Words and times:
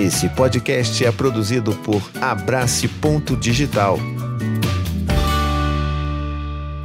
Esse 0.00 0.30
podcast 0.30 1.04
é 1.04 1.12
produzido 1.12 1.74
por 1.84 2.00
Abrace 2.22 2.88
Ponto 2.88 3.36
Digital. 3.36 3.98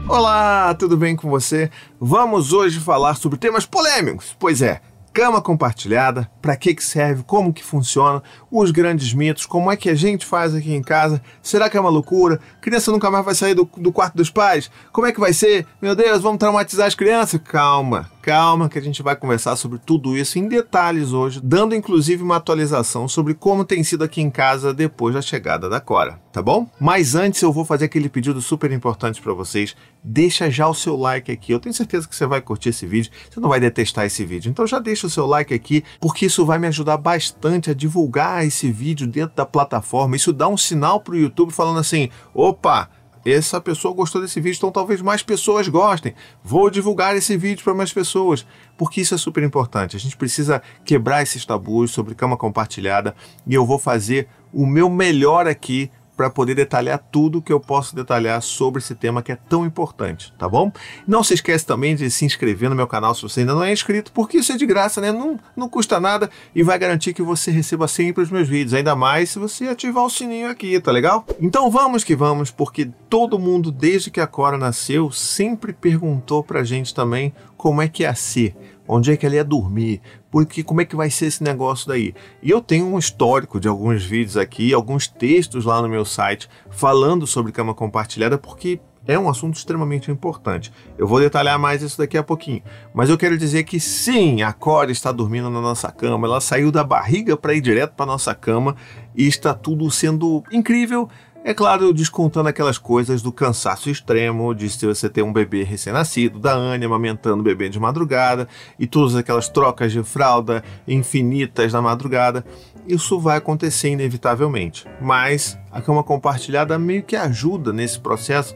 Olá, 0.05 0.73
tudo 0.73 0.97
bem 0.97 1.15
com 1.15 1.29
você? 1.29 1.71
Vamos 1.97 2.51
hoje 2.51 2.77
falar 2.77 3.15
sobre 3.15 3.39
temas 3.39 3.65
polêmicos. 3.65 4.35
Pois 4.37 4.61
é, 4.61 4.81
cama 5.15 5.41
compartilhada, 5.41 6.29
para 6.41 6.57
que 6.57 6.75
que 6.75 6.83
serve, 6.83 7.23
como 7.23 7.53
que 7.53 7.63
funciona, 7.63 8.21
os 8.51 8.69
grandes 8.69 9.13
mitos, 9.13 9.45
como 9.45 9.71
é 9.71 9.77
que 9.77 9.89
a 9.89 9.95
gente 9.95 10.25
faz 10.25 10.53
aqui 10.53 10.73
em 10.75 10.81
casa, 10.81 11.21
será 11.41 11.69
que 11.69 11.77
é 11.77 11.79
uma 11.79 11.89
loucura? 11.89 12.37
Criança 12.59 12.91
nunca 12.91 13.09
mais 13.09 13.23
vai 13.23 13.33
sair 13.33 13.53
do, 13.53 13.63
do 13.77 13.93
quarto 13.93 14.17
dos 14.17 14.29
pais? 14.29 14.69
Como 14.91 15.07
é 15.07 15.13
que 15.13 15.19
vai 15.19 15.31
ser? 15.31 15.65
Meu 15.81 15.95
Deus, 15.95 16.21
vamos 16.21 16.37
traumatizar 16.37 16.85
as 16.85 16.95
crianças? 16.95 17.39
Calma, 17.41 18.11
calma 18.21 18.67
que 18.67 18.77
a 18.77 18.81
gente 18.81 19.01
vai 19.01 19.15
conversar 19.15 19.55
sobre 19.55 19.79
tudo 19.79 20.17
isso 20.17 20.37
em 20.37 20.49
detalhes 20.49 21.13
hoje, 21.13 21.39
dando 21.41 21.73
inclusive 21.73 22.21
uma 22.21 22.35
atualização 22.35 23.07
sobre 23.07 23.33
como 23.33 23.63
tem 23.63 23.85
sido 23.85 24.03
aqui 24.03 24.21
em 24.21 24.29
casa 24.29 24.73
depois 24.73 25.15
da 25.15 25.21
chegada 25.21 25.69
da 25.69 25.79
Cora, 25.79 26.19
tá 26.33 26.41
bom? 26.41 26.69
Mas 26.77 27.15
antes 27.15 27.41
eu 27.41 27.53
vou 27.53 27.63
fazer 27.63 27.85
aquele 27.85 28.09
pedido 28.09 28.41
super 28.41 28.69
importante 28.69 29.21
para 29.21 29.31
vocês. 29.31 29.77
Deixa 30.07 30.51
já 30.51 30.67
o 30.67 30.73
seu 30.75 30.95
like 30.95 31.31
aqui. 31.31 31.51
Eu 31.51 31.59
tenho 31.59 31.73
certeza 31.73 32.07
que 32.07 32.15
você 32.15 32.27
vai 32.27 32.39
curtir 32.39 32.69
esse 32.69 32.85
vídeo, 32.85 33.11
você 33.27 33.39
não 33.39 33.49
vai 33.49 33.59
detestar 33.59 34.05
esse 34.05 34.23
vídeo. 34.23 34.51
Então 34.51 34.67
já 34.67 34.77
deixa 34.77 35.07
o 35.07 35.09
seu 35.09 35.25
like 35.25 35.51
aqui, 35.51 35.83
porque 35.99 36.27
isso 36.27 36.45
vai 36.45 36.59
me 36.59 36.67
ajudar 36.67 36.97
bastante 36.97 37.71
a 37.71 37.73
divulgar 37.73 38.45
esse 38.45 38.71
vídeo 38.71 39.07
dentro 39.07 39.35
da 39.35 39.47
plataforma. 39.47 40.15
Isso 40.15 40.31
dá 40.31 40.47
um 40.47 40.55
sinal 40.55 41.01
para 41.01 41.15
o 41.15 41.17
YouTube 41.17 41.51
falando 41.51 41.79
assim: 41.79 42.09
opa, 42.35 42.87
essa 43.25 43.59
pessoa 43.59 43.95
gostou 43.95 44.21
desse 44.21 44.39
vídeo, 44.39 44.57
então 44.57 44.71
talvez 44.71 45.01
mais 45.01 45.23
pessoas 45.23 45.67
gostem. 45.67 46.13
Vou 46.43 46.69
divulgar 46.69 47.15
esse 47.15 47.35
vídeo 47.35 47.63
para 47.63 47.73
mais 47.73 47.91
pessoas, 47.91 48.45
porque 48.77 49.01
isso 49.01 49.15
é 49.15 49.17
super 49.17 49.43
importante. 49.43 49.95
A 49.95 49.99
gente 49.99 50.15
precisa 50.15 50.61
quebrar 50.85 51.23
esses 51.23 51.43
tabus 51.43 51.89
sobre 51.89 52.13
cama 52.13 52.37
compartilhada 52.37 53.15
e 53.47 53.55
eu 53.55 53.65
vou 53.65 53.79
fazer 53.79 54.27
o 54.53 54.67
meu 54.67 54.87
melhor 54.87 55.47
aqui 55.47 55.89
para 56.15 56.29
poder 56.29 56.55
detalhar 56.55 56.99
tudo 57.11 57.41
que 57.41 57.51
eu 57.51 57.59
posso 57.59 57.95
detalhar 57.95 58.41
sobre 58.41 58.79
esse 58.79 58.95
tema 58.95 59.21
que 59.21 59.31
é 59.31 59.35
tão 59.35 59.65
importante, 59.65 60.33
tá 60.37 60.47
bom? 60.47 60.71
Não 61.07 61.23
se 61.23 61.33
esqueça 61.33 61.65
também 61.65 61.95
de 61.95 62.09
se 62.09 62.25
inscrever 62.25 62.69
no 62.69 62.75
meu 62.75 62.87
canal 62.87 63.13
se 63.13 63.21
você 63.21 63.41
ainda 63.41 63.53
não 63.53 63.63
é 63.63 63.71
inscrito, 63.71 64.11
porque 64.11 64.37
isso 64.37 64.51
é 64.51 64.57
de 64.57 64.65
graça, 64.65 65.01
né? 65.01 65.11
Não, 65.11 65.39
não 65.55 65.69
custa 65.69 65.99
nada 65.99 66.29
e 66.53 66.63
vai 66.63 66.79
garantir 66.79 67.13
que 67.13 67.21
você 67.21 67.51
receba 67.51 67.87
sempre 67.87 68.23
os 68.23 68.31
meus 68.31 68.47
vídeos, 68.47 68.73
ainda 68.73 68.95
mais 68.95 69.29
se 69.29 69.39
você 69.39 69.67
ativar 69.67 70.05
o 70.05 70.09
sininho 70.09 70.49
aqui, 70.49 70.79
tá 70.79 70.91
legal? 70.91 71.25
Então 71.39 71.69
vamos 71.69 72.03
que 72.03 72.15
vamos, 72.15 72.51
porque 72.51 72.89
todo 73.09 73.39
mundo, 73.39 73.71
desde 73.71 74.09
que 74.09 74.21
a 74.21 74.27
Cora 74.27 74.57
nasceu, 74.57 75.11
sempre 75.11 75.73
perguntou 75.73 76.43
pra 76.43 76.63
gente 76.63 76.93
também 76.93 77.33
como 77.57 77.81
é 77.81 77.87
que 77.87 78.03
ia 78.03 78.13
ser 78.13 78.55
onde 78.87 79.11
é 79.11 79.17
que 79.17 79.25
ele 79.25 79.35
ia 79.35 79.43
dormir, 79.43 80.01
porque 80.29 80.63
como 80.63 80.81
é 80.81 80.85
que 80.85 80.95
vai 80.95 81.09
ser 81.09 81.27
esse 81.27 81.43
negócio 81.43 81.87
daí. 81.87 82.13
E 82.41 82.49
eu 82.49 82.61
tenho 82.61 82.85
um 82.85 82.97
histórico 82.99 83.59
de 83.59 83.67
alguns 83.67 84.03
vídeos 84.03 84.37
aqui, 84.37 84.73
alguns 84.73 85.07
textos 85.07 85.65
lá 85.65 85.81
no 85.81 85.89
meu 85.89 86.05
site 86.05 86.49
falando 86.69 87.25
sobre 87.25 87.51
cama 87.51 87.73
compartilhada, 87.73 88.37
porque 88.37 88.79
é 89.07 89.17
um 89.19 89.29
assunto 89.29 89.55
extremamente 89.55 90.09
importante. 90.09 90.71
Eu 90.97 91.07
vou 91.07 91.19
detalhar 91.19 91.59
mais 91.59 91.81
isso 91.81 91.97
daqui 91.97 92.17
a 92.17 92.23
pouquinho, 92.23 92.61
mas 92.93 93.09
eu 93.09 93.17
quero 93.17 93.37
dizer 93.37 93.63
que 93.63 93.79
sim, 93.79 94.41
a 94.41 94.51
Cora 94.51 94.91
está 94.91 95.11
dormindo 95.11 95.49
na 95.49 95.61
nossa 95.61 95.91
cama, 95.91 96.27
ela 96.27 96.41
saiu 96.41 96.71
da 96.71 96.83
barriga 96.83 97.37
para 97.37 97.53
ir 97.53 97.61
direto 97.61 97.93
para 97.93 98.05
nossa 98.05 98.33
cama 98.33 98.75
e 99.15 99.27
está 99.27 99.53
tudo 99.53 99.89
sendo 99.91 100.43
incrível 100.51 101.07
é 101.47 101.53
claro, 101.53 101.93
descontando 101.93 102.49
aquelas 102.49 102.79
coisas 102.79 103.21
do 103.21 103.31
cansaço 103.31 103.87
extremo 103.87 104.55
de 104.55 104.67
se 104.67 104.83
você 104.83 105.07
ter 105.07 105.21
um 105.21 105.31
bebê 105.31 105.61
recém-nascido, 105.61 106.39
da 106.39 106.55
Anne 106.55 106.85
amamentando 106.85 107.41
o 107.41 107.43
bebê 107.43 107.69
de 107.69 107.79
madrugada 107.79 108.47
e 108.79 108.87
todas 108.87 109.15
aquelas 109.15 109.47
trocas 109.47 109.91
de 109.91 110.01
fralda 110.01 110.63
infinitas 110.87 111.71
na 111.71 111.83
madrugada. 111.83 112.43
Isso 112.87 113.19
vai 113.19 113.37
acontecer 113.37 113.89
inevitavelmente, 113.89 114.87
mas 114.99 115.55
a 115.71 115.79
cama 115.83 116.03
compartilhada 116.03 116.79
meio 116.79 117.03
que 117.03 117.15
ajuda 117.15 117.71
nesse 117.71 117.99
processo 117.99 118.55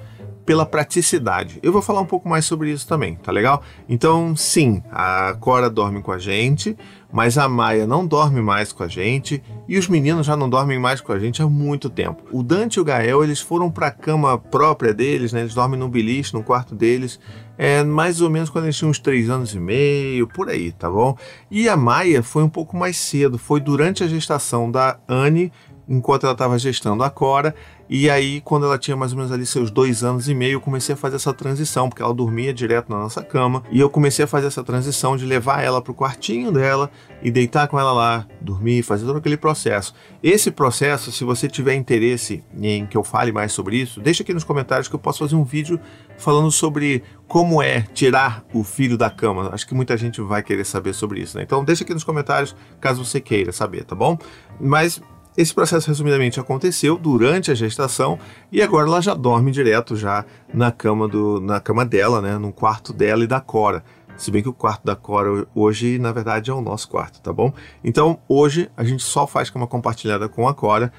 pela 0.49 0.65
praticidade. 0.65 1.59
Eu 1.61 1.71
vou 1.71 1.79
falar 1.79 2.01
um 2.01 2.07
pouco 2.07 2.27
mais 2.27 2.43
sobre 2.43 2.71
isso 2.71 2.87
também, 2.87 3.13
tá 3.13 3.31
legal? 3.31 3.61
Então, 3.87 4.35
sim, 4.35 4.81
a 4.91 5.37
Cora 5.39 5.69
dorme 5.69 6.01
com 6.01 6.11
a 6.11 6.17
gente, 6.17 6.75
mas 7.13 7.37
a 7.37 7.47
Maia 7.47 7.85
não 7.85 8.03
dorme 8.03 8.41
mais 8.41 8.73
com 8.73 8.81
a 8.81 8.87
gente 8.87 9.43
e 9.67 9.77
os 9.77 9.87
meninos 9.87 10.25
já 10.25 10.35
não 10.35 10.49
dormem 10.49 10.79
mais 10.79 11.01
com 11.01 11.11
a 11.11 11.19
gente 11.19 11.39
há 11.39 11.47
muito 11.47 11.87
tempo. 11.87 12.23
O 12.31 12.41
Dante 12.41 12.77
e 12.77 12.79
o 12.79 12.83
Gael, 12.83 13.23
eles 13.23 13.39
foram 13.39 13.69
para 13.69 13.89
a 13.89 13.91
cama 13.91 14.39
própria 14.39 14.91
deles, 14.91 15.31
né? 15.31 15.41
Eles 15.41 15.53
dormem 15.53 15.79
no 15.79 15.87
beliche, 15.87 16.33
no 16.33 16.41
quarto 16.41 16.73
deles, 16.73 17.19
é, 17.55 17.83
mais 17.83 18.19
ou 18.19 18.27
menos 18.31 18.49
quando 18.49 18.63
eles 18.63 18.75
tinham 18.75 18.89
uns 18.89 18.97
três 18.97 19.29
anos 19.29 19.53
e 19.53 19.59
meio, 19.59 20.27
por 20.27 20.49
aí, 20.49 20.71
tá 20.71 20.89
bom? 20.89 21.15
E 21.51 21.69
a 21.69 21.77
Maia 21.77 22.23
foi 22.23 22.41
um 22.41 22.49
pouco 22.49 22.75
mais 22.75 22.97
cedo, 22.97 23.37
foi 23.37 23.59
durante 23.59 24.03
a 24.03 24.07
gestação 24.07 24.71
da 24.71 24.97
Anne 25.07 25.51
enquanto 25.89 26.23
ela 26.23 26.33
estava 26.33 26.57
gestando 26.57 27.03
a 27.03 27.09
Cora. 27.09 27.55
E 27.89 28.07
aí, 28.07 28.39
quando 28.41 28.67
ela 28.67 28.77
tinha 28.77 28.95
mais 28.95 29.13
ou 29.13 29.17
menos 29.17 29.31
ali 29.31 29.47
seus 29.47 29.71
dois 29.71 30.03
anos 30.03 30.29
e 30.29 30.35
meio, 30.35 30.53
eu 30.53 30.61
comecei 30.61 30.93
a 30.93 30.95
fazer 30.95 31.15
essa 31.15 31.33
transição, 31.33 31.89
porque 31.89 32.03
ela 32.03 32.13
dormia 32.13 32.53
direto 32.53 32.87
na 32.87 32.97
nossa 32.97 33.23
cama. 33.23 33.63
E 33.71 33.79
eu 33.79 33.89
comecei 33.89 34.25
a 34.25 34.27
fazer 34.27 34.45
essa 34.45 34.63
transição 34.63 35.17
de 35.17 35.25
levar 35.25 35.63
ela 35.63 35.81
para 35.81 35.91
o 35.91 35.95
quartinho 35.95 36.51
dela 36.51 36.91
e 37.23 37.31
deitar 37.31 37.67
com 37.67 37.79
ela 37.79 37.91
lá, 37.91 38.27
dormir, 38.39 38.83
fazer 38.83 39.07
todo 39.07 39.17
aquele 39.17 39.37
processo. 39.37 39.95
Esse 40.21 40.51
processo, 40.51 41.11
se 41.11 41.23
você 41.23 41.47
tiver 41.47 41.73
interesse 41.73 42.43
em 42.61 42.85
que 42.85 42.95
eu 42.95 43.03
fale 43.03 43.31
mais 43.31 43.53
sobre 43.53 43.77
isso, 43.77 43.99
deixa 43.99 44.21
aqui 44.21 44.35
nos 44.35 44.43
comentários 44.43 44.87
que 44.87 44.93
eu 44.93 44.99
posso 44.99 45.17
fazer 45.17 45.35
um 45.35 45.43
vídeo 45.43 45.79
falando 46.15 46.51
sobre 46.51 47.01
como 47.27 47.59
é 47.59 47.81
tirar 47.81 48.45
o 48.53 48.63
filho 48.63 48.99
da 48.99 49.09
cama. 49.09 49.49
Acho 49.51 49.65
que 49.65 49.73
muita 49.73 49.97
gente 49.97 50.21
vai 50.21 50.43
querer 50.43 50.65
saber 50.65 50.93
sobre 50.93 51.21
isso, 51.21 51.35
né? 51.35 51.43
Então 51.43 51.65
deixa 51.65 51.83
aqui 51.83 51.93
nos 51.93 52.03
comentários 52.03 52.55
caso 52.79 53.03
você 53.03 53.19
queira 53.19 53.51
saber, 53.51 53.83
tá 53.83 53.95
bom? 53.95 54.15
Mas 54.59 55.01
esse 55.41 55.53
processo, 55.53 55.87
resumidamente, 55.87 56.37
aconteceu 56.37 56.97
durante 56.97 57.49
a 57.49 57.55
gestação 57.55 58.19
e 58.51 58.61
agora 58.61 58.89
ela 58.89 59.01
já 59.01 59.13
dorme 59.13 59.51
direto 59.51 59.95
já 59.95 60.25
na 60.53 60.69
cama, 60.69 61.07
do, 61.07 61.39
na 61.39 61.61
cama 61.61 61.85
dela, 61.85 62.21
né, 62.21 62.37
no 62.37 62.51
quarto 62.51 62.91
dela 62.91 63.23
e 63.23 63.27
da 63.27 63.39
Cora. 63.39 63.81
Se 64.17 64.31
bem 64.31 64.43
que 64.43 64.49
o 64.49 64.53
quarto 64.53 64.83
da 64.83 64.97
Cora 64.97 65.47
hoje, 65.55 65.97
na 65.97 66.11
verdade, 66.11 66.51
é 66.51 66.53
o 66.53 66.59
nosso 66.59 66.89
quarto, 66.89 67.21
tá 67.21 67.31
bom? 67.31 67.53
Então, 67.81 68.19
hoje 68.27 68.69
a 68.75 68.83
gente 68.83 69.01
só 69.01 69.25
faz 69.25 69.49
cama 69.49 69.65
compartilhada 69.65 70.27
com 70.27 70.45
a 70.45 70.53
Cora, 70.53 70.91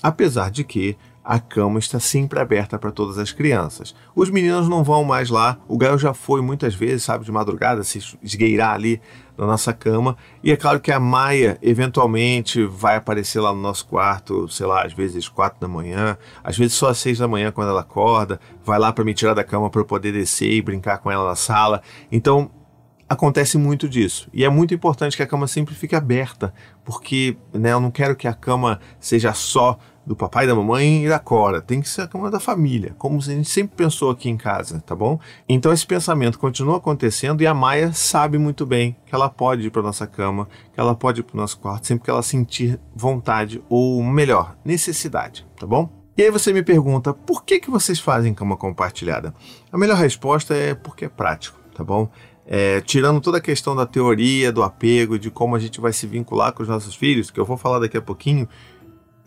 apesar 0.00 0.52
de 0.52 0.62
que 0.62 0.96
a 1.28 1.38
cama 1.38 1.78
está 1.78 2.00
sempre 2.00 2.40
aberta 2.40 2.78
para 2.78 2.90
todas 2.90 3.18
as 3.18 3.32
crianças. 3.32 3.94
Os 4.16 4.30
meninos 4.30 4.66
não 4.66 4.82
vão 4.82 5.04
mais 5.04 5.28
lá, 5.28 5.58
o 5.68 5.76
Gael 5.76 5.98
já 5.98 6.14
foi 6.14 6.40
muitas 6.40 6.74
vezes, 6.74 7.04
sabe, 7.04 7.22
de 7.22 7.30
madrugada, 7.30 7.84
se 7.84 7.98
esgueirar 8.22 8.72
ali 8.72 8.98
na 9.36 9.44
nossa 9.44 9.74
cama. 9.74 10.16
E 10.42 10.50
é 10.50 10.56
claro 10.56 10.80
que 10.80 10.90
a 10.90 10.98
Maia 10.98 11.58
eventualmente 11.60 12.64
vai 12.64 12.96
aparecer 12.96 13.40
lá 13.40 13.52
no 13.52 13.60
nosso 13.60 13.86
quarto, 13.88 14.48
sei 14.48 14.64
lá, 14.64 14.86
às 14.86 14.94
vezes 14.94 15.28
quatro 15.28 15.60
da 15.60 15.68
manhã, 15.68 16.16
às 16.42 16.56
vezes 16.56 16.72
só 16.72 16.88
às 16.88 16.96
seis 16.96 17.18
da 17.18 17.28
manhã 17.28 17.52
quando 17.52 17.68
ela 17.68 17.82
acorda, 17.82 18.40
vai 18.64 18.78
lá 18.78 18.90
para 18.90 19.04
me 19.04 19.12
tirar 19.12 19.34
da 19.34 19.44
cama 19.44 19.68
para 19.68 19.82
eu 19.82 19.84
poder 19.84 20.12
descer 20.12 20.50
e 20.50 20.62
brincar 20.62 20.96
com 20.96 21.10
ela 21.10 21.28
na 21.28 21.36
sala. 21.36 21.82
Então 22.10 22.50
acontece 23.06 23.58
muito 23.58 23.86
disso. 23.86 24.30
E 24.32 24.44
é 24.44 24.48
muito 24.48 24.72
importante 24.72 25.14
que 25.14 25.22
a 25.22 25.26
cama 25.26 25.46
sempre 25.46 25.74
fique 25.74 25.94
aberta, 25.94 26.54
porque 26.86 27.36
né, 27.52 27.72
eu 27.72 27.80
não 27.80 27.90
quero 27.90 28.16
que 28.16 28.26
a 28.26 28.32
cama 28.32 28.80
seja 28.98 29.34
só 29.34 29.78
do 30.08 30.16
papai, 30.16 30.46
da 30.46 30.54
mamãe 30.54 31.04
e 31.04 31.08
da 31.08 31.18
Cora. 31.18 31.60
Tem 31.60 31.82
que 31.82 31.88
ser 31.88 32.00
a 32.00 32.08
cama 32.08 32.30
da 32.30 32.40
família, 32.40 32.94
como 32.96 33.18
a 33.18 33.20
gente 33.20 33.48
sempre 33.48 33.76
pensou 33.76 34.10
aqui 34.10 34.30
em 34.30 34.38
casa, 34.38 34.82
tá 34.84 34.96
bom? 34.96 35.20
Então 35.46 35.70
esse 35.70 35.86
pensamento 35.86 36.38
continua 36.38 36.78
acontecendo 36.78 37.42
e 37.42 37.46
a 37.46 37.52
Maia 37.52 37.92
sabe 37.92 38.38
muito 38.38 38.64
bem 38.64 38.96
que 39.04 39.14
ela 39.14 39.28
pode 39.28 39.66
ir 39.66 39.70
para 39.70 39.82
nossa 39.82 40.06
cama, 40.06 40.48
que 40.72 40.80
ela 40.80 40.94
pode 40.94 41.20
ir 41.20 41.24
para 41.24 41.36
nosso 41.36 41.58
quarto 41.58 41.86
sempre 41.86 42.04
que 42.04 42.10
ela 42.10 42.22
sentir 42.22 42.80
vontade 42.96 43.62
ou 43.68 44.02
melhor, 44.02 44.56
necessidade, 44.64 45.46
tá 45.58 45.66
bom? 45.66 45.90
E 46.16 46.22
aí 46.22 46.30
você 46.30 46.52
me 46.52 46.62
pergunta, 46.62 47.12
por 47.12 47.44
que, 47.44 47.60
que 47.60 47.70
vocês 47.70 48.00
fazem 48.00 48.32
cama 48.34 48.56
compartilhada? 48.56 49.34
A 49.70 49.76
melhor 49.78 49.98
resposta 49.98 50.54
é 50.54 50.74
porque 50.74 51.04
é 51.04 51.08
prático, 51.08 51.60
tá 51.74 51.84
bom? 51.84 52.10
É, 52.44 52.80
tirando 52.80 53.20
toda 53.20 53.36
a 53.36 53.42
questão 53.42 53.76
da 53.76 53.84
teoria, 53.84 54.50
do 54.50 54.62
apego, 54.62 55.18
de 55.18 55.30
como 55.30 55.54
a 55.54 55.58
gente 55.58 55.82
vai 55.82 55.92
se 55.92 56.06
vincular 56.06 56.52
com 56.54 56.62
os 56.62 56.68
nossos 56.68 56.94
filhos, 56.94 57.30
que 57.30 57.38
eu 57.38 57.44
vou 57.44 57.58
falar 57.58 57.78
daqui 57.78 57.98
a 57.98 58.00
pouquinho, 58.00 58.48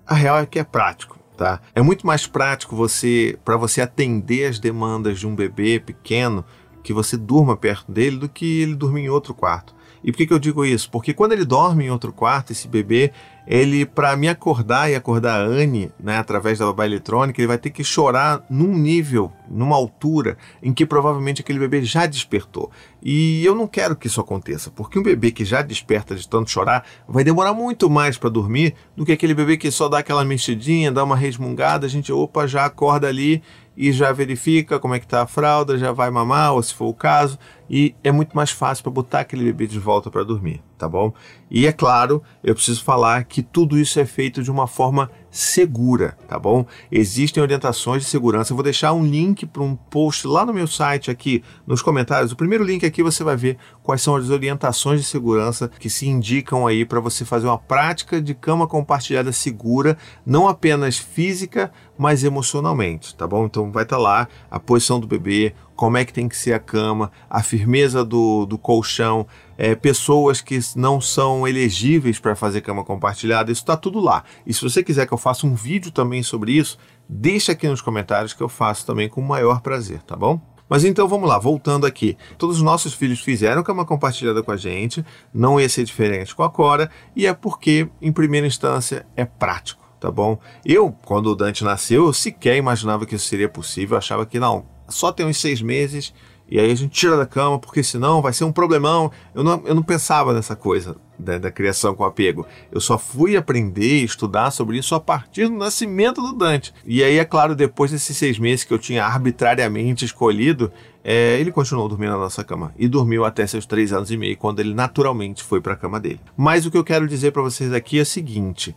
a 0.05 0.15
real 0.15 0.39
é 0.39 0.45
que 0.45 0.59
é 0.59 0.63
prático, 0.63 1.19
tá? 1.37 1.59
É 1.73 1.81
muito 1.81 2.05
mais 2.05 2.27
prático 2.27 2.75
você 2.75 3.37
para 3.43 3.57
você 3.57 3.81
atender 3.81 4.47
as 4.47 4.59
demandas 4.59 5.19
de 5.19 5.27
um 5.27 5.35
bebê 5.35 5.79
pequeno 5.79 6.43
que 6.83 6.93
você 6.93 7.15
durma 7.15 7.55
perto 7.55 7.91
dele 7.91 8.17
do 8.17 8.29
que 8.29 8.61
ele 8.61 8.75
dormir 8.75 9.01
em 9.01 9.09
outro 9.09 9.33
quarto. 9.33 9.75
E 10.03 10.11
por 10.11 10.17
que, 10.17 10.27
que 10.27 10.33
eu 10.33 10.39
digo 10.39 10.65
isso? 10.65 10.89
Porque 10.89 11.13
quando 11.13 11.33
ele 11.33 11.45
dorme 11.45 11.85
em 11.85 11.89
outro 11.89 12.11
quarto, 12.11 12.51
esse 12.51 12.67
bebê, 12.67 13.11
ele, 13.47 13.85
para 13.85 14.15
me 14.15 14.27
acordar 14.27 14.89
e 14.89 14.95
acordar 14.95 15.41
a 15.41 15.43
Anne, 15.43 15.91
né, 15.99 16.17
através 16.17 16.59
da 16.59 16.65
babá 16.65 16.85
eletrônica, 16.85 17.39
ele 17.39 17.47
vai 17.47 17.57
ter 17.57 17.69
que 17.69 17.83
chorar 17.83 18.43
num 18.49 18.77
nível, 18.77 19.31
numa 19.49 19.75
altura, 19.75 20.37
em 20.61 20.73
que 20.73 20.85
provavelmente 20.85 21.41
aquele 21.41 21.59
bebê 21.59 21.83
já 21.83 22.05
despertou. 22.05 22.71
E 23.01 23.43
eu 23.43 23.55
não 23.55 23.67
quero 23.67 23.95
que 23.95 24.07
isso 24.07 24.21
aconteça, 24.21 24.69
porque 24.69 24.97
um 24.97 25.03
bebê 25.03 25.31
que 25.31 25.43
já 25.43 25.61
desperta 25.61 26.15
de 26.15 26.27
tanto 26.27 26.51
chorar 26.51 26.85
vai 27.07 27.23
demorar 27.23 27.53
muito 27.53 27.89
mais 27.89 28.17
para 28.17 28.29
dormir 28.29 28.75
do 28.95 29.05
que 29.05 29.11
aquele 29.11 29.33
bebê 29.33 29.57
que 29.57 29.71
só 29.71 29.89
dá 29.89 29.99
aquela 29.99 30.23
mexidinha, 30.23 30.91
dá 30.91 31.03
uma 31.03 31.15
resmungada, 31.15 31.85
a 31.85 31.89
gente, 31.89 32.11
opa, 32.11 32.47
já 32.47 32.65
acorda 32.65 33.07
ali 33.07 33.41
e 33.75 33.91
já 33.91 34.11
verifica 34.11 34.79
como 34.79 34.93
é 34.93 34.99
que 34.99 35.05
está 35.05 35.21
a 35.21 35.27
fralda, 35.27 35.77
já 35.77 35.91
vai 35.91 36.09
mamar, 36.09 36.53
ou 36.53 36.61
se 36.61 36.73
for 36.73 36.87
o 36.87 36.93
caso, 36.93 37.37
e 37.69 37.95
é 38.03 38.11
muito 38.11 38.35
mais 38.35 38.51
fácil 38.51 38.83
para 38.83 38.91
botar 38.91 39.19
aquele 39.21 39.45
bebê 39.45 39.65
de 39.65 39.79
volta 39.79 40.11
para 40.11 40.23
dormir, 40.23 40.61
tá 40.77 40.89
bom? 40.89 41.13
E 41.49 41.65
é 41.65 41.71
claro, 41.71 42.21
eu 42.43 42.53
preciso 42.53 42.83
falar 42.83 43.23
que 43.23 43.41
tudo 43.41 43.79
isso 43.79 43.97
é 43.99 44.05
feito 44.05 44.43
de 44.43 44.51
uma 44.51 44.67
forma 44.67 45.09
segura, 45.29 46.17
tá 46.27 46.37
bom? 46.37 46.65
Existem 46.91 47.41
orientações 47.41 48.03
de 48.03 48.09
segurança. 48.09 48.51
Eu 48.51 48.57
vou 48.57 48.63
deixar 48.63 48.91
um 48.91 49.05
link 49.05 49.45
para 49.45 49.63
um 49.63 49.75
post 49.75 50.27
lá 50.27 50.45
no 50.45 50.53
meu 50.53 50.67
site 50.67 51.09
aqui 51.09 51.41
nos 51.65 51.81
comentários. 51.81 52.33
O 52.33 52.35
primeiro 52.35 52.65
link 52.65 52.85
aqui 52.85 53.01
você 53.01 53.23
vai 53.23 53.37
ver 53.37 53.57
quais 53.81 54.01
são 54.01 54.17
as 54.17 54.29
orientações 54.29 54.99
de 54.99 55.07
segurança 55.07 55.71
que 55.79 55.89
se 55.89 56.05
indicam 56.07 56.67
aí 56.67 56.83
para 56.85 56.99
você 56.99 57.23
fazer 57.23 57.47
uma 57.47 57.57
prática 57.57 58.21
de 58.21 58.33
cama 58.33 58.67
compartilhada 58.67 59.31
segura, 59.31 59.97
não 60.25 60.47
apenas 60.49 60.97
física, 60.97 61.71
mas 62.01 62.23
emocionalmente, 62.23 63.13
tá 63.13 63.27
bom? 63.27 63.45
Então 63.45 63.71
vai 63.71 63.83
estar 63.83 63.97
tá 63.97 64.01
lá 64.01 64.27
a 64.49 64.59
posição 64.59 64.99
do 64.99 65.05
bebê, 65.05 65.53
como 65.75 65.97
é 65.97 66.03
que 66.03 66.11
tem 66.11 66.27
que 66.27 66.35
ser 66.35 66.51
a 66.51 66.57
cama, 66.59 67.11
a 67.29 67.43
firmeza 67.43 68.03
do, 68.03 68.43
do 68.47 68.57
colchão, 68.57 69.27
é, 69.55 69.75
pessoas 69.75 70.41
que 70.41 70.59
não 70.75 70.99
são 70.99 71.47
elegíveis 71.47 72.17
para 72.17 72.35
fazer 72.35 72.61
cama 72.61 72.83
compartilhada, 72.83 73.51
isso 73.51 73.61
está 73.61 73.77
tudo 73.77 73.99
lá. 73.99 74.23
E 74.47 74.51
se 74.51 74.63
você 74.63 74.81
quiser 74.81 75.05
que 75.05 75.13
eu 75.13 75.17
faça 75.17 75.45
um 75.45 75.53
vídeo 75.53 75.91
também 75.91 76.23
sobre 76.23 76.53
isso, 76.53 76.75
deixa 77.07 77.51
aqui 77.51 77.67
nos 77.67 77.81
comentários 77.83 78.33
que 78.33 78.41
eu 78.41 78.49
faço 78.49 78.83
também 78.83 79.07
com 79.07 79.21
o 79.21 79.27
maior 79.27 79.61
prazer, 79.61 80.01
tá 80.01 80.15
bom? 80.15 80.41
Mas 80.67 80.83
então 80.83 81.07
vamos 81.07 81.29
lá, 81.29 81.37
voltando 81.37 81.85
aqui. 81.85 82.17
Todos 82.35 82.57
os 82.57 82.63
nossos 82.63 82.95
filhos 82.95 83.19
fizeram 83.19 83.61
cama 83.61 83.85
compartilhada 83.85 84.41
com 84.41 84.51
a 84.51 84.57
gente, 84.57 85.05
não 85.31 85.59
ia 85.59 85.69
ser 85.69 85.83
diferente 85.83 86.33
com 86.33 86.41
a 86.41 86.49
Cora, 86.49 86.89
e 87.15 87.27
é 87.27 87.33
porque, 87.35 87.87
em 88.01 88.11
primeira 88.11 88.47
instância, 88.47 89.05
é 89.15 89.23
prático 89.23 89.80
tá 90.01 90.11
bom? 90.11 90.37
Eu, 90.65 90.93
quando 91.05 91.27
o 91.27 91.35
Dante 91.35 91.63
nasceu, 91.63 92.07
eu 92.07 92.13
sequer 92.13 92.57
imaginava 92.57 93.05
que 93.05 93.15
isso 93.15 93.27
seria 93.27 93.47
possível, 93.47 93.93
eu 93.93 93.99
achava 93.99 94.25
que 94.25 94.39
não, 94.39 94.65
só 94.89 95.11
tem 95.11 95.25
uns 95.25 95.37
seis 95.37 95.61
meses 95.61 96.11
e 96.51 96.59
aí 96.59 96.69
a 96.69 96.75
gente 96.75 96.91
tira 96.91 97.15
da 97.15 97.25
cama, 97.25 97.57
porque 97.57 97.81
senão 97.81 98.21
vai 98.21 98.33
ser 98.33 98.43
um 98.43 98.51
problemão. 98.51 99.09
Eu 99.33 99.41
não, 99.41 99.63
eu 99.65 99.73
não 99.73 99.81
pensava 99.81 100.33
nessa 100.33 100.53
coisa 100.53 100.97
da, 101.17 101.37
da 101.37 101.49
criação 101.49 101.95
com 101.95 102.03
apego. 102.03 102.45
Eu 102.69 102.81
só 102.81 102.97
fui 102.97 103.37
aprender 103.37 104.01
e 104.01 104.03
estudar 104.03 104.51
sobre 104.51 104.77
isso 104.77 104.93
a 104.93 104.99
partir 104.99 105.47
do 105.47 105.55
nascimento 105.55 106.21
do 106.21 106.33
Dante. 106.33 106.73
E 106.85 107.01
aí, 107.01 107.17
é 107.17 107.23
claro, 107.23 107.55
depois 107.55 107.91
desses 107.91 108.17
seis 108.17 108.37
meses 108.37 108.65
que 108.65 108.73
eu 108.73 108.77
tinha 108.77 109.05
arbitrariamente 109.05 110.03
escolhido, 110.03 110.69
é, 111.05 111.39
ele 111.39 111.53
continuou 111.53 111.87
dormindo 111.87 112.11
na 112.11 112.17
nossa 112.17 112.43
cama 112.43 112.73
e 112.77 112.85
dormiu 112.85 113.23
até 113.23 113.47
seus 113.47 113.65
três 113.65 113.93
anos 113.93 114.11
e 114.11 114.17
meio, 114.17 114.35
quando 114.35 114.59
ele 114.59 114.73
naturalmente 114.73 115.41
foi 115.41 115.61
para 115.61 115.71
a 115.71 115.77
cama 115.77 116.01
dele. 116.01 116.19
Mas 116.35 116.65
o 116.65 116.71
que 116.71 116.77
eu 116.77 116.83
quero 116.83 117.07
dizer 117.07 117.31
para 117.31 117.41
vocês 117.41 117.71
aqui 117.71 117.97
é 117.97 118.01
o 118.01 118.05
seguinte: 118.05 118.75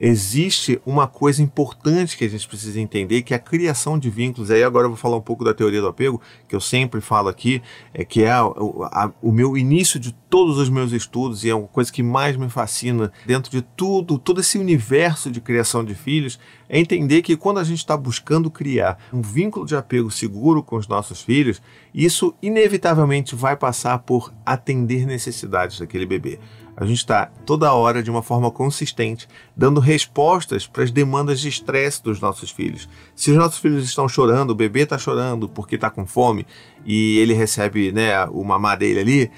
existe 0.00 0.80
uma 0.84 1.06
coisa 1.06 1.42
importante 1.42 2.16
que 2.16 2.24
a 2.24 2.28
gente 2.28 2.48
precisa 2.48 2.80
entender, 2.80 3.22
que 3.22 3.32
é 3.32 3.36
a 3.36 3.40
criação 3.40 3.98
de 3.98 4.10
vínculos. 4.10 4.50
Aí 4.50 4.62
agora 4.62 4.86
eu 4.86 4.90
vou 4.90 4.98
falar 4.98 5.16
um 5.16 5.22
pouco 5.22 5.44
da 5.44 5.54
teoria 5.54 5.80
do 5.80 5.88
apego, 5.88 6.20
que 6.48 6.54
eu 6.54 6.60
sempre 6.60 7.00
falo 7.00 7.28
aqui, 7.28 7.62
é 7.92 8.04
que 8.04 8.22
é 8.22 8.32
a, 8.32 9.12
o 9.22 9.30
meu 9.30 9.56
início 9.56 10.00
de 10.00 10.12
todos 10.28 10.58
os 10.58 10.68
meus 10.68 10.92
estudos 10.92 11.44
e 11.44 11.50
é 11.50 11.54
uma 11.54 11.68
coisa 11.68 11.92
que 11.92 12.02
mais 12.02 12.36
me 12.36 12.48
fascina 12.48 13.12
dentro 13.24 13.50
de 13.50 13.62
tudo, 13.62 14.18
todo 14.18 14.40
esse 14.40 14.58
universo 14.58 15.30
de 15.30 15.40
criação 15.40 15.84
de 15.84 15.94
filhos, 15.94 16.40
é 16.68 16.78
entender 16.78 17.22
que 17.22 17.36
quando 17.36 17.60
a 17.60 17.64
gente 17.64 17.78
está 17.78 17.96
buscando 17.96 18.50
criar 18.50 18.98
um 19.12 19.22
vínculo 19.22 19.64
de 19.64 19.76
apego 19.76 20.10
seguro 20.10 20.62
com 20.62 20.76
os 20.76 20.88
nossos 20.88 21.22
filhos, 21.22 21.62
isso 21.94 22.34
inevitavelmente 22.42 23.36
vai 23.36 23.56
passar 23.56 24.00
por 24.00 24.32
atender 24.44 25.06
necessidades 25.06 25.78
daquele 25.78 26.04
bebê. 26.06 26.40
A 26.76 26.84
gente 26.84 26.98
está 26.98 27.26
toda 27.46 27.72
hora, 27.72 28.02
de 28.02 28.10
uma 28.10 28.22
forma 28.22 28.50
consistente, 28.50 29.28
dando 29.56 29.80
respostas 29.80 30.66
para 30.66 30.82
as 30.82 30.90
demandas 30.90 31.40
de 31.40 31.48
estresse 31.48 32.02
dos 32.02 32.20
nossos 32.20 32.50
filhos. 32.50 32.88
Se 33.14 33.30
os 33.30 33.36
nossos 33.36 33.58
filhos 33.58 33.84
estão 33.84 34.08
chorando, 34.08 34.50
o 34.50 34.54
bebê 34.54 34.80
está 34.80 34.98
chorando 34.98 35.48
porque 35.48 35.76
está 35.76 35.88
com 35.88 36.06
fome 36.06 36.46
e 36.84 37.18
ele 37.18 37.32
recebe 37.32 37.92
né, 37.92 38.24
o 38.26 38.42
mamar 38.42 38.78
dele 38.78 39.00
ali, 39.00 39.30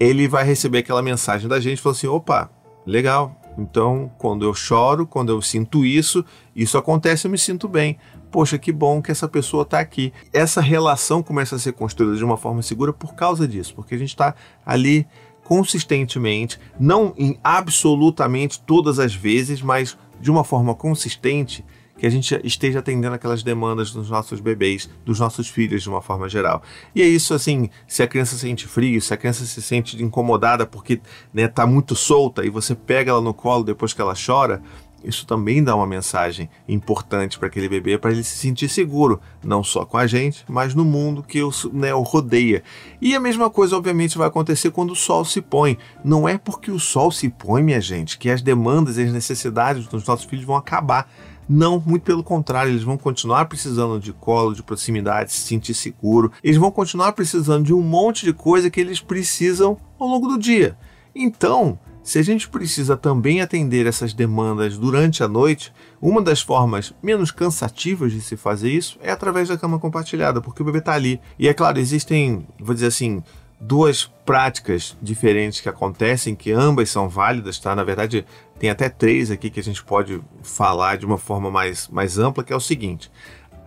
ele 0.00 0.26
vai 0.26 0.44
receber 0.44 0.78
aquela 0.78 1.02
mensagem 1.02 1.48
da 1.48 1.60
gente 1.60 1.80
falando 1.80 1.96
assim: 1.96 2.06
opa, 2.06 2.50
legal. 2.86 3.34
Então, 3.58 4.08
quando 4.18 4.44
eu 4.44 4.54
choro, 4.54 5.04
quando 5.04 5.30
eu 5.30 5.42
sinto 5.42 5.84
isso, 5.84 6.24
isso 6.54 6.78
acontece, 6.78 7.26
eu 7.26 7.30
me 7.30 7.36
sinto 7.36 7.66
bem. 7.66 7.98
Poxa, 8.30 8.56
que 8.56 8.70
bom 8.70 9.02
que 9.02 9.10
essa 9.10 9.26
pessoa 9.26 9.64
está 9.64 9.80
aqui. 9.80 10.12
Essa 10.32 10.60
relação 10.60 11.24
começa 11.24 11.56
a 11.56 11.58
ser 11.58 11.72
construída 11.72 12.16
de 12.16 12.24
uma 12.24 12.36
forma 12.36 12.62
segura 12.62 12.92
por 12.92 13.14
causa 13.14 13.48
disso, 13.48 13.74
porque 13.74 13.96
a 13.96 13.98
gente 13.98 14.10
está 14.10 14.32
ali 14.64 15.08
consistentemente, 15.48 16.60
não 16.78 17.14
em 17.16 17.40
absolutamente 17.42 18.60
todas 18.60 18.98
as 18.98 19.14
vezes, 19.14 19.62
mas 19.62 19.96
de 20.20 20.30
uma 20.30 20.44
forma 20.44 20.74
consistente, 20.74 21.64
que 21.96 22.06
a 22.06 22.10
gente 22.10 22.38
esteja 22.44 22.80
atendendo 22.80 23.14
aquelas 23.14 23.42
demandas 23.42 23.90
dos 23.90 24.10
nossos 24.10 24.40
bebês, 24.40 24.90
dos 25.06 25.18
nossos 25.18 25.48
filhos 25.48 25.82
de 25.82 25.88
uma 25.88 26.02
forma 26.02 26.28
geral. 26.28 26.62
E 26.94 27.00
é 27.00 27.06
isso 27.06 27.32
assim, 27.32 27.70
se 27.88 28.02
a 28.02 28.06
criança 28.06 28.34
se 28.36 28.42
sente 28.42 28.66
frio, 28.66 29.00
se 29.00 29.12
a 29.14 29.16
criança 29.16 29.46
se 29.46 29.62
sente 29.62 30.00
incomodada 30.02 30.66
porque 30.66 31.00
né, 31.32 31.48
tá 31.48 31.66
muito 31.66 31.96
solta 31.96 32.44
e 32.44 32.50
você 32.50 32.74
pega 32.74 33.10
ela 33.10 33.20
no 33.22 33.32
colo 33.32 33.64
depois 33.64 33.94
que 33.94 34.02
ela 34.02 34.14
chora, 34.14 34.62
isso 35.02 35.26
também 35.26 35.62
dá 35.62 35.76
uma 35.76 35.86
mensagem 35.86 36.50
importante 36.68 37.38
para 37.38 37.48
aquele 37.48 37.68
bebê, 37.68 37.96
para 37.96 38.10
ele 38.10 38.24
se 38.24 38.36
sentir 38.36 38.68
seguro, 38.68 39.20
não 39.44 39.62
só 39.62 39.84
com 39.84 39.96
a 39.96 40.06
gente, 40.06 40.44
mas 40.48 40.74
no 40.74 40.84
mundo 40.84 41.22
que 41.22 41.42
o, 41.42 41.50
né, 41.72 41.94
o 41.94 42.02
rodeia. 42.02 42.62
E 43.00 43.14
a 43.14 43.20
mesma 43.20 43.48
coisa, 43.48 43.76
obviamente, 43.76 44.18
vai 44.18 44.26
acontecer 44.26 44.70
quando 44.70 44.90
o 44.90 44.96
sol 44.96 45.24
se 45.24 45.40
põe. 45.40 45.78
Não 46.04 46.28
é 46.28 46.36
porque 46.36 46.70
o 46.70 46.80
sol 46.80 47.12
se 47.12 47.28
põe, 47.28 47.62
minha 47.62 47.80
gente, 47.80 48.18
que 48.18 48.28
as 48.28 48.42
demandas 48.42 48.98
e 48.98 49.02
as 49.02 49.12
necessidades 49.12 49.86
dos 49.86 50.04
nossos 50.06 50.26
filhos 50.26 50.44
vão 50.44 50.56
acabar. 50.56 51.08
Não, 51.48 51.82
muito 51.84 52.02
pelo 52.02 52.22
contrário, 52.22 52.72
eles 52.72 52.82
vão 52.82 52.98
continuar 52.98 53.46
precisando 53.46 53.98
de 53.98 54.12
colo, 54.12 54.54
de 54.54 54.62
proximidade, 54.62 55.32
se 55.32 55.40
sentir 55.40 55.72
seguro. 55.72 56.30
Eles 56.44 56.58
vão 56.58 56.70
continuar 56.70 57.12
precisando 57.12 57.64
de 57.64 57.72
um 57.72 57.80
monte 57.80 58.26
de 58.26 58.34
coisa 58.34 58.68
que 58.68 58.80
eles 58.80 59.00
precisam 59.00 59.78
ao 59.98 60.06
longo 60.06 60.28
do 60.28 60.38
dia. 60.38 60.76
Então, 61.14 61.78
se 62.08 62.18
a 62.18 62.22
gente 62.22 62.48
precisa 62.48 62.96
também 62.96 63.42
atender 63.42 63.86
essas 63.86 64.14
demandas 64.14 64.78
durante 64.78 65.22
a 65.22 65.28
noite, 65.28 65.70
uma 66.00 66.22
das 66.22 66.40
formas 66.40 66.94
menos 67.02 67.30
cansativas 67.30 68.12
de 68.12 68.22
se 68.22 68.34
fazer 68.34 68.70
isso 68.70 68.98
é 69.02 69.10
através 69.10 69.50
da 69.50 69.58
cama 69.58 69.78
compartilhada, 69.78 70.40
porque 70.40 70.62
o 70.62 70.64
bebê 70.64 70.78
está 70.78 70.94
ali. 70.94 71.20
E 71.38 71.46
é 71.46 71.52
claro, 71.52 71.78
existem, 71.78 72.46
vou 72.58 72.72
dizer 72.72 72.86
assim, 72.86 73.22
duas 73.60 74.10
práticas 74.24 74.96
diferentes 75.02 75.60
que 75.60 75.68
acontecem, 75.68 76.34
que 76.34 76.50
ambas 76.50 76.88
são 76.88 77.10
válidas, 77.10 77.58
tá? 77.58 77.76
Na 77.76 77.84
verdade, 77.84 78.24
tem 78.58 78.70
até 78.70 78.88
três 78.88 79.30
aqui 79.30 79.50
que 79.50 79.60
a 79.60 79.64
gente 79.64 79.84
pode 79.84 80.18
falar 80.42 80.96
de 80.96 81.04
uma 81.04 81.18
forma 81.18 81.50
mais, 81.50 81.88
mais 81.88 82.18
ampla, 82.18 82.42
que 82.42 82.54
é 82.54 82.56
o 82.56 82.60
seguinte. 82.60 83.12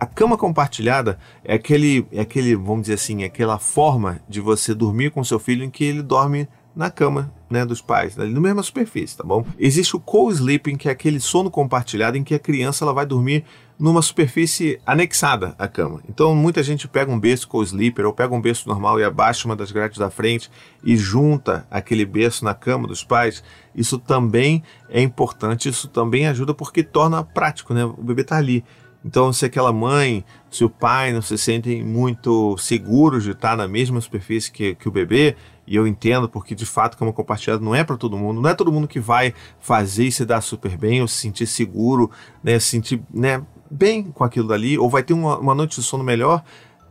A 0.00 0.04
cama 0.04 0.36
compartilhada 0.36 1.16
é 1.44 1.54
aquele, 1.54 2.04
é 2.10 2.22
aquele, 2.22 2.56
vamos 2.56 2.82
dizer 2.82 2.94
assim, 2.94 3.22
é 3.22 3.26
aquela 3.26 3.60
forma 3.60 4.20
de 4.28 4.40
você 4.40 4.74
dormir 4.74 5.12
com 5.12 5.22
seu 5.22 5.38
filho 5.38 5.62
em 5.62 5.70
que 5.70 5.84
ele 5.84 6.02
dorme 6.02 6.48
na 6.74 6.90
cama 6.90 7.32
né, 7.52 7.64
dos 7.64 7.80
pais, 7.80 8.18
ali 8.18 8.32
na 8.32 8.40
mesma 8.40 8.62
superfície, 8.62 9.16
tá 9.16 9.22
bom? 9.22 9.44
Existe 9.58 9.94
o 9.94 10.00
co-sleeping, 10.00 10.76
que 10.76 10.88
é 10.88 10.92
aquele 10.92 11.20
sono 11.20 11.50
compartilhado 11.50 12.16
em 12.16 12.24
que 12.24 12.34
a 12.34 12.38
criança 12.38 12.84
ela 12.84 12.92
vai 12.92 13.06
dormir 13.06 13.44
numa 13.78 14.00
superfície 14.00 14.80
anexada 14.86 15.54
à 15.58 15.68
cama. 15.68 16.00
Então 16.08 16.34
muita 16.34 16.62
gente 16.62 16.88
pega 16.88 17.10
um 17.10 17.18
berço 17.18 17.48
co-sleeper 17.48 18.06
ou 18.06 18.12
pega 18.12 18.34
um 18.34 18.40
berço 18.40 18.68
normal 18.68 18.98
e 18.98 19.04
abaixa 19.04 19.46
uma 19.46 19.56
das 19.56 19.70
grades 19.70 19.98
da 19.98 20.10
frente 20.10 20.50
e 20.82 20.96
junta 20.96 21.66
aquele 21.70 22.04
berço 22.04 22.44
na 22.44 22.54
cama 22.54 22.88
dos 22.88 23.04
pais. 23.04 23.42
Isso 23.74 23.98
também 23.98 24.62
é 24.88 25.02
importante, 25.02 25.68
isso 25.68 25.88
também 25.88 26.26
ajuda 26.26 26.54
porque 26.54 26.82
torna 26.82 27.22
prático, 27.22 27.74
né? 27.74 27.84
O 27.84 28.02
bebê 28.02 28.24
tá 28.24 28.36
ali. 28.36 28.64
Então, 29.04 29.32
se 29.32 29.44
aquela 29.44 29.72
mãe, 29.72 30.24
se 30.50 30.64
o 30.64 30.70
pai 30.70 31.12
não 31.12 31.20
se 31.20 31.36
sentem 31.36 31.82
muito 31.82 32.56
seguros 32.56 33.24
de 33.24 33.32
estar 33.32 33.56
na 33.56 33.66
mesma 33.66 34.00
superfície 34.00 34.50
que, 34.50 34.74
que 34.76 34.88
o 34.88 34.92
bebê, 34.92 35.34
e 35.66 35.76
eu 35.76 35.86
entendo 35.86 36.28
porque 36.28 36.54
de 36.54 36.66
fato 36.66 36.96
cama 36.96 37.12
compartilhada 37.12 37.64
não 37.64 37.74
é 37.74 37.84
para 37.84 37.96
todo 37.96 38.16
mundo, 38.16 38.40
não 38.40 38.50
é 38.50 38.54
todo 38.54 38.72
mundo 38.72 38.88
que 38.88 39.00
vai 39.00 39.32
fazer 39.60 40.06
e 40.06 40.12
se 40.12 40.24
dar 40.24 40.40
super 40.40 40.76
bem 40.76 41.00
ou 41.00 41.08
se 41.08 41.16
sentir 41.16 41.46
seguro, 41.46 42.10
né, 42.42 42.58
se 42.58 42.70
sentir 42.70 43.02
né, 43.12 43.42
bem 43.70 44.04
com 44.04 44.24
aquilo 44.24 44.48
dali, 44.48 44.78
ou 44.78 44.90
vai 44.90 45.02
ter 45.02 45.14
uma, 45.14 45.38
uma 45.38 45.54
noite 45.54 45.80
de 45.80 45.86
sono 45.86 46.02
melhor. 46.04 46.42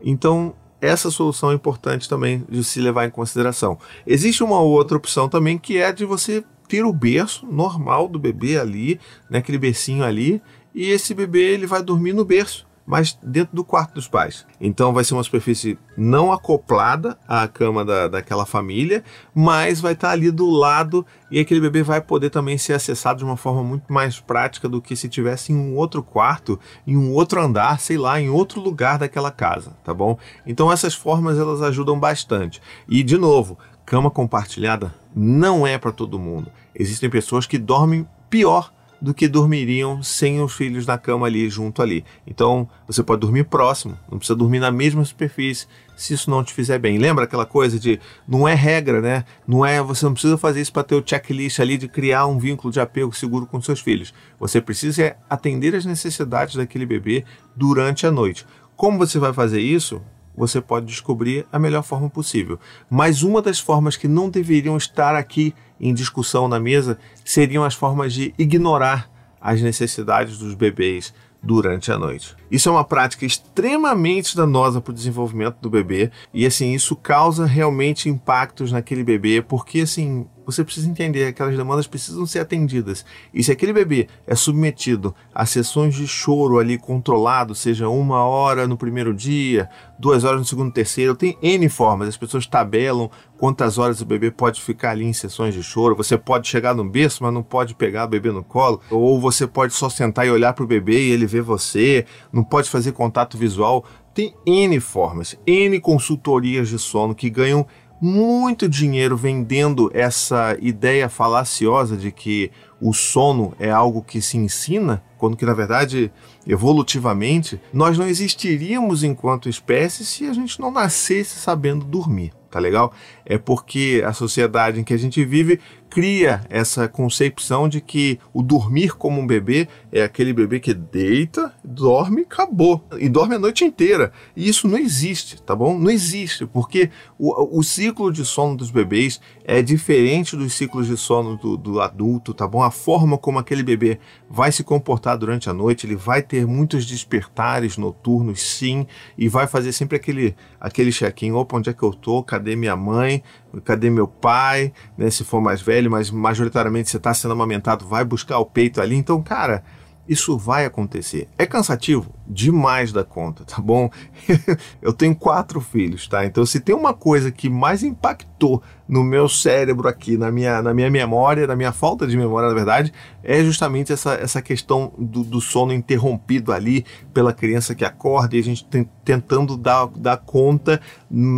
Então, 0.02 0.54
essa 0.80 1.12
solução 1.12 1.52
é 1.52 1.54
importante 1.54 2.10
também 2.10 2.44
de 2.50 2.64
se 2.64 2.80
levar 2.80 3.06
em 3.06 3.12
consideração. 3.12 3.78
Existe 4.08 4.44
uma 4.44 4.60
outra 4.60 4.98
opção 4.98 5.30
também 5.30 5.58
que 5.58 5.78
é 5.78 5.92
de 5.92 6.06
você 6.06 6.44
ter 6.68 6.84
o 6.86 6.94
berço 6.94 7.46
normal 7.46 8.08
do 8.08 8.18
bebê 8.18 8.58
ali, 8.58 9.00
né, 9.30 9.40
aquele 9.40 9.58
bercinho 9.58 10.04
ali, 10.04 10.42
e 10.74 10.90
esse 10.90 11.14
bebê 11.14 11.54
ele 11.54 11.68
vai 11.68 11.84
dormir 11.84 12.14
no 12.14 12.24
berço 12.24 12.66
mas 12.86 13.18
dentro 13.22 13.56
do 13.56 13.64
quarto 13.64 13.94
dos 13.94 14.08
pais. 14.08 14.46
Então 14.60 14.94
vai 14.94 15.04
ser 15.04 15.14
uma 15.14 15.24
superfície 15.24 15.78
não 15.96 16.32
acoplada 16.32 17.18
à 17.28 17.48
cama 17.48 17.86
da, 17.86 18.08
daquela 18.08 18.46
família, 18.46 19.04
mas 19.34 19.80
vai 19.80 19.94
estar 19.94 20.12
ali 20.12 20.32
do 20.32 20.50
lado 20.50 21.06
e 21.30 21.40
aquele 21.40 21.62
bebê 21.62 21.84
vai 21.84 22.02
poder 22.02 22.30
também 22.30 22.58
ser 22.58 22.74
acessado 22.74 23.20
de 23.20 23.26
uma 23.26 23.38
forma 23.38 23.64
muito 23.64 23.92
mais 23.92 24.20
prática 24.20 24.68
do 24.68 24.82
que 24.82 24.96
se 24.96 25.08
tivesse 25.08 25.52
em 25.52 25.56
um 25.56 25.76
outro 25.76 26.04
quarto, 26.04 26.60
em 26.86 26.98
um 26.98 27.12
outro 27.14 27.42
andar, 27.42 27.80
sei 27.80 27.98
lá, 27.98 28.20
em 28.20 28.30
outro 28.30 28.60
lugar 28.60 28.98
daquela 28.98 29.32
casa, 29.32 29.72
tá 29.84 29.94
bom? 29.94 30.18
Então 30.46 30.72
essas 30.72 30.94
formas 30.94 31.38
elas 31.38 31.62
ajudam 31.62 32.00
bastante. 32.00 32.62
E 32.88 33.04
de 33.04 33.18
novo, 33.18 33.58
cama 33.86 34.10
compartilhada 34.10 34.94
não 35.16 35.68
é 35.68 35.78
para 35.78 35.92
todo 35.92 36.20
mundo. 36.20 36.52
Existem 36.74 37.10
pessoas 37.10 37.46
que 37.46 37.58
dormem 37.58 38.08
pior 38.30 38.72
do 39.02 39.14
que 39.14 39.28
dormiriam 39.28 40.04
sem 40.04 40.40
os 40.42 40.54
filhos 40.54 40.86
na 40.86 40.98
cama 40.98 41.26
ali 41.26 41.50
junto 41.50 41.82
ali. 41.82 42.06
Então 42.28 42.70
você 42.86 43.02
pode 43.02 43.22
dormir 43.22 43.46
próximo, 43.46 43.98
não 44.10 44.18
precisa 44.20 44.38
dormir 44.38 44.60
na 44.60 44.72
mesma 44.72 45.04
superfície 45.04 45.68
se 45.98 46.14
isso 46.14 46.30
não 46.30 46.44
te 46.44 46.54
fizer 46.54 46.78
bem. 46.78 46.98
Lembra 46.98 47.26
aquela 47.26 47.46
coisa 47.46 47.80
de 47.80 48.00
não 48.28 48.48
é 48.48 48.54
regra, 48.54 49.02
né? 49.02 49.26
Não 49.48 49.66
é 49.66 49.82
você 49.82 50.06
não 50.06 50.14
precisa 50.14 50.38
fazer 50.38 50.62
isso 50.62 50.74
para 50.74 50.84
ter 50.84 50.96
o 50.96 51.04
checklist 51.06 51.60
ali 51.60 51.78
de 51.78 51.88
criar 51.88 52.28
um 52.28 52.38
vínculo 52.38 52.72
de 52.72 52.80
apego 52.80 53.16
seguro 53.16 53.46
com 53.46 53.62
seus 53.62 53.80
filhos. 53.80 54.14
Você 54.40 54.62
precisa 54.62 55.16
atender 55.30 55.76
as 55.76 55.86
necessidades 55.86 56.56
daquele 56.56 56.86
bebê 56.86 57.26
durante 57.56 58.06
a 58.06 58.12
noite. 58.12 58.46
Como 58.76 58.98
você 58.98 59.20
vai 59.20 59.34
fazer 59.34 59.62
isso? 59.62 60.02
Você 60.42 60.60
pode 60.60 60.88
descobrir 60.88 61.46
a 61.52 61.60
melhor 61.60 61.84
forma 61.84 62.10
possível. 62.10 62.60
Mas 62.90 63.22
uma 63.22 63.44
das 63.44 63.60
formas 63.60 63.96
que 63.96 64.08
não 64.08 64.28
deveriam 64.28 64.76
estar 64.76 65.16
aqui 65.16 65.54
em 65.80 65.94
discussão 65.94 66.48
na 66.48 66.60
mesa 66.60 66.98
seriam 67.24 67.64
as 67.64 67.76
formas 67.76 68.12
de 68.12 68.34
ignorar 68.40 69.08
as 69.40 69.62
necessidades 69.62 70.40
dos 70.40 70.56
bebês 70.56 71.14
durante 71.44 71.92
a 71.92 71.98
noite. 71.98 72.36
Isso 72.50 72.70
é 72.70 72.72
uma 72.72 72.84
prática 72.84 73.24
extremamente 73.24 74.36
danosa 74.36 74.82
para 74.82 74.90
o 74.90 74.96
desenvolvimento 74.96 75.58
do 75.62 75.70
bebê 75.70 76.10
e 76.34 76.44
assim 76.44 76.74
isso 76.74 76.96
causa 76.96 77.46
realmente 77.46 78.10
impactos 78.10 78.72
naquele 78.72 79.04
bebê 79.04 79.44
porque 79.44 79.82
assim 79.82 80.26
você 80.52 80.64
precisa 80.64 80.90
entender 80.90 81.20
que 81.20 81.30
aquelas 81.30 81.56
demandas 81.56 81.88
precisam 81.88 82.26
ser 82.26 82.40
atendidas. 82.40 83.06
E 83.34 83.44
se 83.44 83.52
aquele 83.52 83.74
bebê 83.74 84.08
é 84.28 84.36
submetido 84.36 85.16
a 85.34 85.46
sessões 85.46 85.96
de 85.96 86.08
choro 86.08 86.60
ali 86.60 86.78
controlado, 86.78 87.56
seja 87.56 87.88
uma 87.90 88.24
hora 88.24 88.68
no 88.68 88.78
primeiro 88.78 89.14
dia, 89.14 89.70
duas 89.98 90.24
horas 90.24 90.40
no 90.40 90.46
segundo, 90.46 90.72
terceiro, 90.72 91.16
tem 91.16 91.38
N 91.42 91.70
formas. 91.70 92.08
As 92.08 92.18
pessoas 92.18 92.46
tabelam 92.46 93.10
quantas 93.38 93.78
horas 93.78 94.02
o 94.02 94.06
bebê 94.06 94.30
pode 94.30 94.62
ficar 94.62 94.92
ali 94.92 95.06
em 95.06 95.14
sessões 95.14 95.54
de 95.54 95.64
choro. 95.64 95.96
Você 95.96 96.18
pode 96.18 96.48
chegar 96.48 96.76
no 96.76 96.88
berço, 96.88 97.24
mas 97.24 97.34
não 97.34 97.42
pode 97.42 97.74
pegar 97.74 98.06
o 98.06 98.10
bebê 98.10 98.32
no 98.32 98.44
colo. 98.44 98.82
Ou 98.90 99.20
você 99.20 99.48
pode 99.48 99.74
só 99.74 99.90
sentar 99.90 100.28
e 100.28 100.32
olhar 100.32 100.54
para 100.54 100.64
o 100.64 100.68
bebê 100.68 101.08
e 101.08 101.12
ele 101.12 101.26
ver 101.26 101.42
você. 101.42 102.06
Não 102.32 102.44
pode 102.44 102.70
fazer 102.70 102.92
contato 102.92 103.38
visual. 103.38 103.84
Tem 104.14 104.36
N 104.46 104.80
formas, 104.80 105.38
N 105.48 105.80
consultorias 105.80 106.68
de 106.68 106.78
sono 106.78 107.16
que 107.16 107.30
ganham 107.30 107.66
muito 108.02 108.68
dinheiro 108.68 109.16
vendendo 109.16 109.92
essa 109.94 110.58
ideia 110.60 111.08
falaciosa 111.08 111.96
de 111.96 112.12
que 112.12 112.52
o 112.82 112.94
sono 112.94 113.54
é 113.60 113.70
algo 113.70 114.02
que 114.02 114.20
se 114.20 114.38
ensina, 114.38 115.04
quando 115.20 115.38
que 115.38 115.46
na 115.46 115.54
verdade, 115.54 116.12
evolutivamente, 116.48 117.62
nós 117.72 117.96
não 117.96 118.08
existiríamos 118.08 119.04
enquanto 119.04 119.48
espécie 119.48 120.04
se 120.04 120.26
a 120.26 120.34
gente 120.34 120.60
não 120.60 120.72
nascesse 120.72 121.38
sabendo 121.38 121.86
dormir, 121.86 122.34
tá 122.50 122.60
legal? 122.60 122.92
É 123.24 123.38
porque 123.38 124.04
a 124.04 124.14
sociedade 124.14 124.80
em 124.80 124.84
que 124.84 124.96
a 124.96 124.98
gente 124.98 125.24
vive 125.24 125.60
cria 125.92 126.42
essa 126.50 126.88
concepção 126.88 127.68
de 127.68 127.82
que 127.82 128.18
o 128.34 128.42
dormir 128.42 128.96
como 128.96 129.20
um 129.20 129.28
bebê 129.28 129.68
é 129.92 130.02
aquele 130.02 130.32
bebê 130.32 130.58
que 130.58 130.74
deita, 130.74 131.54
dorme, 131.62 132.22
acabou. 132.22 132.82
E 132.98 133.10
dorme 133.10 133.36
a 133.36 133.40
noite 133.40 133.66
inteira. 133.66 134.14
E 134.34 134.48
isso 134.48 134.70
não 134.70 134.78
existe, 134.78 135.42
tá 135.44 135.54
bom? 135.54 135.78
Não 135.78 135.92
existe, 135.92 136.46
porque 136.46 136.90
o, 137.20 137.60
o 137.60 137.62
ciclo 137.62 138.10
de 138.10 138.24
sono 138.24 138.56
dos 138.56 138.72
bebês 138.72 139.20
é 139.44 139.62
diferente 139.62 140.38
dos 140.38 140.54
ciclos 140.54 140.88
de 140.88 140.96
sono 140.96 141.36
do, 141.36 141.58
do 141.58 141.82
adulto, 141.82 142.34
tá 142.34 142.48
bom? 142.48 142.64
A 142.64 142.72
forma 142.72 143.18
como 143.18 143.38
aquele 143.38 143.62
bebê 143.62 144.00
vai 144.30 144.50
se 144.50 144.64
comportar 144.64 145.18
durante 145.18 145.50
a 145.50 145.54
noite, 145.54 145.86
ele 145.86 145.98
vai 145.98 146.22
ter 146.22 146.48
muitos 146.48 146.86
despertares 146.86 147.76
noturnos, 147.76 148.42
sim, 148.42 148.88
e 149.18 149.28
vai 149.28 149.46
fazer 149.46 149.74
sempre 149.74 149.98
aquele, 149.98 150.38
aquele 150.58 150.92
check-in: 150.92 151.34
opa, 151.34 151.58
onde 151.58 151.70
é 151.70 151.74
que 151.74 151.84
eu 151.84 151.92
tô? 151.92 152.24
Cadê 152.24 152.56
minha 152.56 152.78
mãe? 152.78 153.22
Cadê 153.64 153.90
meu 153.90 154.08
pai? 154.08 154.72
Né, 154.98 155.10
se 155.10 155.24
for 155.24 155.42
mais 155.42 155.62
velho, 155.62 155.92
mas 155.92 156.10
majoritariamente 156.10 156.90
você 156.90 156.98
está 156.98 157.14
sendo 157.14 157.34
amamentado, 157.34 157.86
vai 157.86 158.04
buscar 158.04 158.40
o 158.40 158.46
peito 158.46 158.82
ali. 158.82 158.96
Então, 158.96 159.22
cara, 159.22 159.64
isso 160.08 160.38
vai 160.38 160.66
acontecer. 160.66 161.30
É 161.38 161.46
cansativo 161.46 162.14
demais 162.28 162.92
da 162.92 163.04
conta, 163.04 163.46
tá 163.46 163.62
bom? 163.62 163.90
eu 164.82 164.92
tenho 164.92 165.16
quatro 165.16 165.62
filhos, 165.62 166.08
tá? 166.08 166.26
Então, 166.26 166.46
se 166.46 166.60
tem 166.60 166.76
uma 166.76 166.94
coisa 166.94 167.32
que 167.32 167.50
mais 167.50 167.84
impactou 167.84 168.62
no 168.92 169.06
meu 169.06 169.30
cérebro 169.30 169.88
aqui, 169.88 170.18
na 170.18 170.30
minha, 170.30 170.62
na 170.62 170.74
minha 170.74 170.90
memória, 170.90 171.48
na 171.48 171.56
minha 171.56 171.72
falta 171.72 172.06
de 172.06 172.18
memória, 172.18 172.50
na 172.50 172.54
verdade, 172.54 172.92
é 173.24 173.42
justamente 173.42 173.94
essa, 173.94 174.16
essa 174.16 174.42
questão 174.42 174.92
do, 174.98 175.24
do 175.24 175.40
sono 175.40 175.72
interrompido 175.72 176.52
ali 176.52 176.86
pela 177.14 177.32
criança 177.32 177.74
que 177.74 177.86
acorda 177.86 178.36
e 178.36 178.40
a 178.40 178.44
gente 178.44 178.66
tem, 178.66 178.90
tentando 179.06 179.56
dar, 179.56 179.88
dar 179.96 180.18
conta 180.18 180.82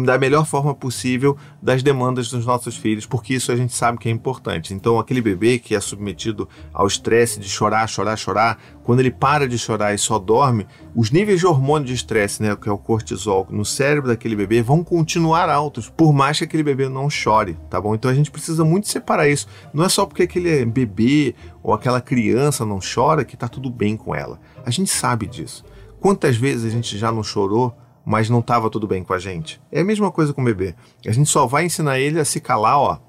da 0.03 0.17
melhor 0.17 0.48
forma 0.48 0.74
possível 0.74 1.38
das 1.62 1.83
demandas 1.83 2.29
dos 2.29 2.43
nossos 2.43 2.75
filhos, 2.75 3.05
porque 3.05 3.36
isso 3.36 3.51
a 3.51 3.55
gente 3.55 3.74
sabe 3.74 4.00
que 4.00 4.10
é 4.10 4.12
importante. 4.12 4.74
Então, 4.74 5.00
aquele 5.00 5.22
bebê 5.22 5.60
que 5.60 5.75
é 5.75 5.79
submetido 5.79 6.50
ao 6.74 6.88
estresse 6.88 7.39
de 7.39 7.48
chorar, 7.48 7.88
chorar, 7.88 8.17
chorar, 8.17 8.60
quando 8.83 9.00
ele 9.00 9.12
para 9.12 9.48
de 9.48 9.57
chorar 9.57 9.93
e 9.93 9.98
só 9.98 10.19
dorme, 10.19 10.67
os 10.95 11.10
níveis 11.10 11.39
de 11.39 11.48
hormônio 11.48 11.88
de 11.88 11.93
estresse, 11.93 12.41
né, 12.43 12.55
que 12.55 12.67
é 12.67 12.72
o 12.72 12.77
cortisol, 12.77 13.48
no 13.50 13.65
cérebro 13.65 14.10
daquele 14.10 14.36
bebê 14.36 14.62
vão 14.62 14.83
continuar 14.83 15.50
altos, 15.50 15.89
por 15.89 16.13
mais 16.13 16.38
que 16.38 16.43
aquele 16.43 16.63
bebê 16.63 16.89
não 16.89 17.10
chore, 17.10 17.42
tá 17.69 17.81
bom? 17.81 17.93
Então 17.93 18.09
a 18.09 18.13
gente 18.13 18.31
precisa 18.31 18.63
muito 18.63 18.88
separar 18.88 19.27
isso. 19.27 19.47
Não 19.73 19.83
é 19.83 19.89
só 19.89 20.05
porque 20.05 20.23
aquele 20.23 20.65
bebê 20.65 21.35
ou 21.62 21.73
aquela 21.73 22.00
criança 22.00 22.65
não 22.65 22.79
chora 22.79 23.25
que 23.25 23.35
tá 23.35 23.47
tudo 23.47 23.69
bem 23.69 23.97
com 23.97 24.15
ela. 24.15 24.39
A 24.65 24.69
gente 24.69 24.89
sabe 24.89 25.27
disso. 25.27 25.65
Quantas 26.00 26.38
vezes 26.38 26.65
a 26.65 26.69
gente 26.69 26.97
já 26.97 27.12
não 27.12 27.23
chorou, 27.23 27.75
mas 28.05 28.29
não 28.29 28.39
estava 28.39 28.69
tudo 28.69 28.88
bem 28.88 29.03
com 29.03 29.13
a 29.13 29.19
gente? 29.19 29.62
É 29.71 29.81
a 29.81 29.85
mesma 29.85 30.12
coisa 30.12 30.33
com 30.33 30.41
o 30.41 30.45
bebê. 30.45 30.75
A 31.05 31.12
gente 31.12 31.29
só 31.29 31.45
vai 31.45 31.65
ensinar 31.65 32.00
ele 32.00 32.19
a 32.19 32.25
se 32.25 32.39
calar, 32.39 32.77
ó. 32.77 33.00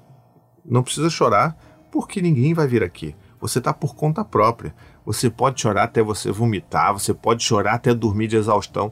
Não 0.65 0.83
precisa 0.83 1.09
chorar, 1.09 1.57
porque 1.91 2.21
ninguém 2.21 2.53
vai 2.53 2.67
vir 2.67 2.83
aqui. 2.83 3.15
Você 3.39 3.59
está 3.59 3.73
por 3.73 3.95
conta 3.95 4.25
própria. 4.25 4.73
Você 5.05 5.29
pode 5.29 5.61
chorar 5.61 5.83
até 5.83 6.01
você 6.01 6.31
vomitar, 6.31 6.93
você 6.93 7.13
pode 7.13 7.43
chorar 7.43 7.73
até 7.75 7.93
dormir 7.93 8.27
de 8.27 8.37
exaustão. 8.37 8.91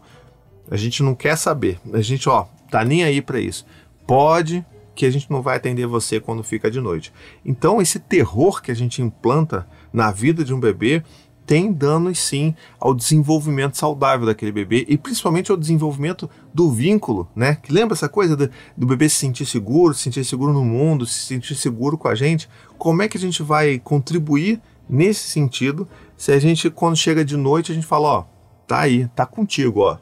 A 0.69 0.77
gente 0.77 1.01
não 1.01 1.15
quer 1.15 1.35
saber. 1.35 1.79
A 1.91 2.01
gente, 2.01 2.29
ó, 2.29 2.45
tá 2.69 2.83
nem 2.83 3.03
aí 3.03 3.21
para 3.21 3.39
isso. 3.39 3.65
Pode 4.05 4.65
que 4.95 5.05
a 5.05 5.11
gente 5.11 5.29
não 5.29 5.41
vai 5.41 5.57
atender 5.57 5.87
você 5.87 6.19
quando 6.19 6.43
fica 6.43 6.69
de 6.69 6.79
noite. 6.79 7.11
Então, 7.45 7.81
esse 7.81 7.99
terror 7.99 8.61
que 8.61 8.71
a 8.71 8.75
gente 8.75 9.01
implanta 9.01 9.67
na 9.91 10.11
vida 10.11 10.43
de 10.43 10.53
um 10.53 10.59
bebê 10.59 11.03
tem 11.45 11.71
danos 11.71 12.19
sim 12.19 12.55
ao 12.79 12.93
desenvolvimento 12.93 13.77
saudável 13.77 14.25
daquele 14.25 14.51
bebê 14.51 14.85
e 14.87 14.97
principalmente 14.97 15.51
ao 15.51 15.57
desenvolvimento 15.57 16.29
do 16.53 16.71
vínculo, 16.71 17.27
né? 17.35 17.55
Que 17.55 17.71
lembra 17.71 17.95
essa 17.95 18.07
coisa 18.07 18.35
do, 18.35 18.49
do, 18.77 18.87
bebê 18.87 19.09
se 19.09 19.17
sentir 19.17 19.45
seguro, 19.45 19.93
se 19.93 20.03
sentir 20.03 20.23
seguro 20.23 20.53
no 20.53 20.63
mundo, 20.63 21.05
se 21.05 21.25
sentir 21.25 21.55
seguro 21.55 21.97
com 21.97 22.07
a 22.07 22.15
gente? 22.15 22.47
Como 22.77 23.01
é 23.01 23.07
que 23.07 23.17
a 23.17 23.19
gente 23.19 23.43
vai 23.43 23.77
contribuir 23.77 24.61
nesse 24.89 25.29
sentido 25.29 25.87
se 26.15 26.31
a 26.31 26.39
gente, 26.39 26.69
quando 26.69 26.95
chega 26.95 27.25
de 27.25 27.35
noite, 27.35 27.71
a 27.71 27.75
gente 27.75 27.87
fala, 27.87 28.07
ó, 28.07 28.23
tá 28.67 28.79
aí, 28.79 29.07
tá 29.15 29.25
contigo, 29.25 29.81
ó. 29.81 29.97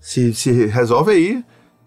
Se, 0.00 0.34
se 0.34 0.66
resolve 0.66 1.12
aí, 1.12 1.44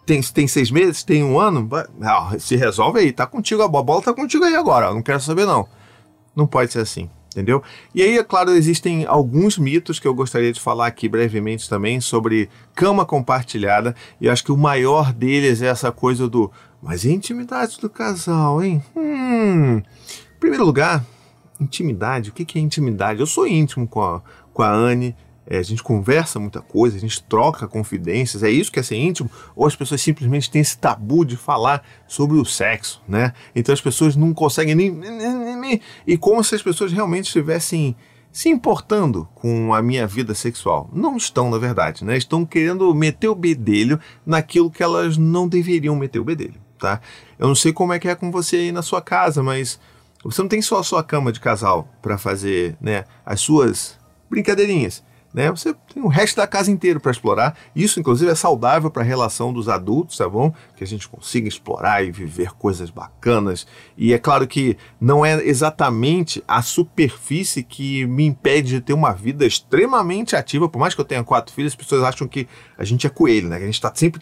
tem, 0.07 0.21
tem 0.21 0.47
seis 0.47 0.71
meses, 0.71 1.03
tem 1.03 1.21
um 1.21 1.37
ano, 1.37 1.67
não, 1.99 2.39
se 2.39 2.55
resolve 2.55 2.99
aí, 2.99 3.11
tá 3.11 3.27
contigo, 3.27 3.61
a 3.61 3.67
bola 3.67 4.01
tá 4.01 4.13
contigo 4.13 4.45
aí 4.45 4.55
agora, 4.55 4.93
não 4.93 5.01
quero 5.01 5.19
saber 5.19 5.45
não. 5.45 5.67
Não 6.33 6.47
pode 6.47 6.71
ser 6.71 6.79
assim, 6.79 7.09
entendeu? 7.31 7.61
E 7.93 8.01
aí, 8.01 8.17
é 8.17 8.23
claro, 8.23 8.51
existem 8.51 9.05
alguns 9.05 9.57
mitos 9.57 9.99
que 9.99 10.07
eu 10.07 10.13
gostaria 10.13 10.53
de 10.53 10.61
falar 10.61 10.87
aqui 10.87 11.09
brevemente 11.09 11.67
também 11.67 11.99
sobre 11.99 12.49
cama 12.73 13.05
compartilhada, 13.05 13.93
e 14.21 14.29
acho 14.29 14.43
que 14.43 14.51
o 14.51 14.57
maior 14.57 15.11
deles 15.11 15.61
é 15.61 15.67
essa 15.67 15.91
coisa 15.91 16.27
do, 16.29 16.49
mas 16.81 17.03
e 17.03 17.09
a 17.09 17.13
intimidade 17.13 17.77
do 17.79 17.89
casal, 17.89 18.63
hein? 18.63 18.81
Hum, 18.95 19.77
em 19.77 20.39
primeiro 20.39 20.63
lugar, 20.63 21.03
Intimidade, 21.59 22.29
o 22.29 22.33
que 22.33 22.57
é 22.57 22.61
intimidade? 22.61 23.19
Eu 23.19 23.25
sou 23.25 23.47
íntimo 23.47 23.87
com 23.87 24.01
a, 24.01 24.21
com 24.53 24.61
a 24.61 24.71
Anne, 24.71 25.15
é, 25.49 25.57
a 25.57 25.63
gente 25.63 25.81
conversa 25.81 26.39
muita 26.39 26.61
coisa, 26.61 26.97
a 26.97 26.99
gente 26.99 27.23
troca 27.23 27.67
confidências, 27.67 28.43
é 28.43 28.49
isso 28.49 28.71
que 28.71 28.79
é 28.79 28.83
ser 28.83 28.97
íntimo? 28.97 29.31
Ou 29.55 29.65
as 29.65 29.75
pessoas 29.75 30.01
simplesmente 30.01 30.51
têm 30.51 30.61
esse 30.61 30.77
tabu 30.77 31.23
de 31.23 31.37
falar 31.37 31.83
sobre 32.05 32.37
o 32.37 32.43
sexo, 32.43 33.01
né? 33.07 33.33
Então 33.55 33.71
as 33.71 33.79
pessoas 33.79 34.15
não 34.15 34.33
conseguem 34.33 34.75
nem. 34.75 35.81
E 36.05 36.17
como 36.17 36.43
se 36.43 36.53
as 36.53 36.61
pessoas 36.61 36.91
realmente 36.91 37.25
estivessem 37.25 37.95
se 38.29 38.49
importando 38.49 39.27
com 39.33 39.73
a 39.73 39.81
minha 39.81 40.05
vida 40.05 40.35
sexual. 40.35 40.89
Não 40.93 41.15
estão, 41.15 41.49
na 41.49 41.57
verdade, 41.57 42.03
né? 42.03 42.17
Estão 42.17 42.45
querendo 42.45 42.93
meter 42.93 43.29
o 43.29 43.35
bedelho 43.35 43.99
naquilo 44.25 44.69
que 44.69 44.83
elas 44.83 45.17
não 45.17 45.47
deveriam 45.47 45.95
meter 45.95 46.19
o 46.19 46.25
bedelho, 46.25 46.61
tá? 46.77 46.99
Eu 47.39 47.47
não 47.47 47.55
sei 47.55 47.71
como 47.71 47.93
é 47.93 47.99
que 47.99 48.07
é 48.07 48.15
com 48.15 48.29
você 48.29 48.57
aí 48.57 48.71
na 48.71 48.81
sua 48.81 49.01
casa, 49.01 49.41
mas 49.41 49.79
você 50.23 50.41
não 50.41 50.49
tem 50.49 50.61
só 50.61 50.79
a 50.79 50.83
sua 50.83 51.03
cama 51.03 51.31
de 51.31 51.39
casal 51.39 51.87
para 52.01 52.17
fazer 52.17 52.75
né, 52.81 53.05
as 53.25 53.39
suas 53.39 53.97
brincadeirinhas 54.29 55.06
né? 55.33 55.51
Você 55.51 55.73
tem 55.93 56.01
o 56.01 56.07
resto 56.07 56.37
da 56.37 56.47
casa 56.47 56.71
inteiro 56.71 56.99
para 56.99 57.11
explorar. 57.11 57.57
Isso, 57.75 57.99
inclusive, 57.99 58.31
é 58.31 58.35
saudável 58.35 58.89
para 58.89 59.03
a 59.03 59.05
relação 59.05 59.53
dos 59.53 59.69
adultos, 59.69 60.17
tá 60.17 60.27
bom? 60.27 60.53
Que 60.75 60.83
a 60.83 60.87
gente 60.87 61.07
consiga 61.07 61.47
explorar 61.47 62.03
e 62.03 62.11
viver 62.11 62.51
coisas 62.53 62.89
bacanas. 62.89 63.67
E 63.97 64.13
é 64.13 64.17
claro 64.17 64.47
que 64.47 64.77
não 64.99 65.25
é 65.25 65.43
exatamente 65.45 66.43
a 66.47 66.61
superfície 66.61 67.63
que 67.63 68.05
me 68.07 68.25
impede 68.25 68.69
de 68.69 68.81
ter 68.81 68.93
uma 68.93 69.13
vida 69.13 69.45
extremamente 69.45 70.35
ativa. 70.35 70.69
Por 70.69 70.79
mais 70.79 70.95
que 70.95 71.01
eu 71.01 71.05
tenha 71.05 71.23
quatro 71.23 71.53
filhos, 71.53 71.73
as 71.73 71.75
pessoas 71.75 72.03
acham 72.03 72.27
que 72.27 72.47
a 72.77 72.83
gente 72.83 73.05
é 73.05 73.09
coelho, 73.09 73.49
né? 73.49 73.57
Que 73.57 73.63
a 73.63 73.67
gente 73.67 73.75
está 73.75 73.93
sempre. 73.93 74.21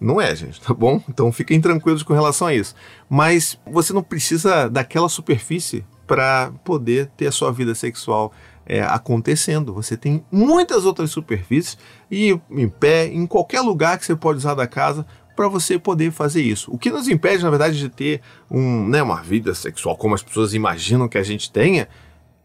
Não 0.00 0.20
é, 0.20 0.34
gente, 0.36 0.60
tá 0.60 0.72
bom? 0.72 1.02
Então 1.08 1.32
fiquem 1.32 1.60
tranquilos 1.60 2.02
com 2.02 2.14
relação 2.14 2.46
a 2.46 2.54
isso. 2.54 2.74
Mas 3.08 3.58
você 3.66 3.92
não 3.92 4.02
precisa 4.02 4.68
daquela 4.68 5.08
superfície 5.08 5.84
para 6.06 6.52
poder 6.64 7.06
ter 7.16 7.28
a 7.28 7.32
sua 7.32 7.52
vida 7.52 7.74
sexual 7.74 8.32
é, 8.70 8.82
acontecendo. 8.82 9.74
Você 9.74 9.96
tem 9.96 10.24
muitas 10.30 10.84
outras 10.84 11.10
superfícies 11.10 11.76
e 12.08 12.38
em 12.48 12.68
pé, 12.68 13.06
em 13.06 13.26
qualquer 13.26 13.62
lugar 13.62 13.98
que 13.98 14.06
você 14.06 14.14
pode 14.14 14.38
usar 14.38 14.54
da 14.54 14.64
casa 14.64 15.04
para 15.34 15.48
você 15.48 15.76
poder 15.76 16.12
fazer 16.12 16.40
isso. 16.40 16.72
O 16.72 16.78
que 16.78 16.88
nos 16.88 17.08
impede, 17.08 17.42
na 17.42 17.50
verdade, 17.50 17.76
de 17.76 17.88
ter 17.88 18.20
um, 18.48 18.86
né, 18.86 19.02
uma 19.02 19.20
vida 19.22 19.56
sexual 19.56 19.96
como 19.96 20.14
as 20.14 20.22
pessoas 20.22 20.54
imaginam 20.54 21.08
que 21.08 21.18
a 21.18 21.22
gente 21.24 21.50
tenha 21.50 21.88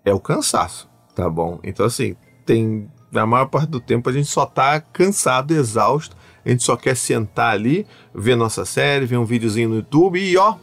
é 0.04 0.12
o 0.12 0.20
cansaço, 0.20 0.90
tá 1.14 1.30
bom? 1.30 1.60
Então, 1.64 1.86
assim, 1.86 2.16
tem. 2.44 2.90
Na 3.12 3.26
maior 3.28 3.46
parte 3.46 3.70
do 3.70 3.80
tempo 3.80 4.10
a 4.10 4.14
gente 4.14 4.28
só 4.28 4.48
tá 4.48 4.82
cansado, 4.82 5.54
exausto. 5.54 6.18
A 6.44 6.50
gente 6.50 6.64
só 6.64 6.76
quer 6.76 6.98
sentar 6.98 7.54
ali, 7.54 7.86
ver 8.14 8.36
nossa 8.36 8.66
série, 8.66 9.06
ver 9.06 9.18
um 9.18 9.26
videozinho 9.26 9.70
no 9.70 9.76
YouTube 9.76 10.20
e 10.20 10.36
ó, 10.38 10.56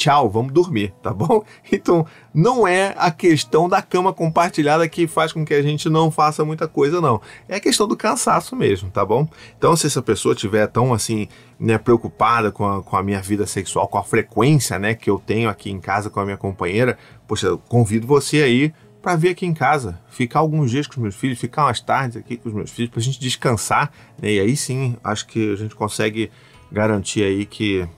tchau, 0.00 0.30
vamos 0.30 0.52
dormir, 0.52 0.94
tá 1.02 1.12
bom? 1.12 1.44
Então, 1.70 2.06
não 2.32 2.66
é 2.66 2.94
a 2.96 3.10
questão 3.10 3.68
da 3.68 3.82
cama 3.82 4.12
compartilhada 4.12 4.88
que 4.88 5.06
faz 5.06 5.32
com 5.32 5.44
que 5.44 5.54
a 5.54 5.62
gente 5.62 5.88
não 5.88 6.10
faça 6.10 6.44
muita 6.44 6.66
coisa, 6.66 7.00
não. 7.00 7.20
É 7.48 7.56
a 7.56 7.60
questão 7.60 7.86
do 7.86 7.96
cansaço 7.96 8.56
mesmo, 8.56 8.90
tá 8.90 9.04
bom? 9.04 9.28
Então, 9.56 9.76
se 9.76 9.86
essa 9.86 10.02
pessoa 10.02 10.34
tiver 10.34 10.66
tão 10.66 10.92
assim, 10.92 11.28
né, 11.58 11.76
preocupada 11.78 12.50
com 12.50 12.66
a, 12.66 12.82
com 12.82 12.96
a 12.96 13.02
minha 13.02 13.20
vida 13.20 13.46
sexual, 13.46 13.86
com 13.88 13.98
a 13.98 14.02
frequência, 14.02 14.78
né, 14.78 14.94
que 14.94 15.10
eu 15.10 15.18
tenho 15.24 15.48
aqui 15.48 15.70
em 15.70 15.78
casa 15.78 16.08
com 16.08 16.18
a 16.18 16.24
minha 16.24 16.36
companheira, 16.36 16.98
poxa, 17.28 17.48
eu 17.48 17.58
convido 17.58 18.06
você 18.06 18.42
aí 18.42 18.72
para 19.02 19.16
vir 19.16 19.30
aqui 19.30 19.46
em 19.46 19.54
casa, 19.54 20.00
ficar 20.08 20.40
alguns 20.40 20.70
dias 20.70 20.86
com 20.86 20.94
os 20.94 21.02
meus 21.02 21.16
filhos, 21.16 21.38
ficar 21.38 21.66
umas 21.66 21.80
tardes 21.80 22.16
aqui 22.16 22.36
com 22.36 22.48
os 22.48 22.54
meus 22.54 22.70
filhos, 22.70 22.90
para 22.90 23.00
a 23.00 23.02
gente 23.02 23.20
descansar, 23.20 23.90
né? 24.20 24.32
E 24.32 24.40
aí 24.40 24.56
sim, 24.56 24.96
acho 25.02 25.26
que 25.26 25.52
a 25.52 25.56
gente 25.56 25.74
consegue 25.74 26.30
garantir 26.70 27.22
aí 27.22 27.46
que 27.46 27.88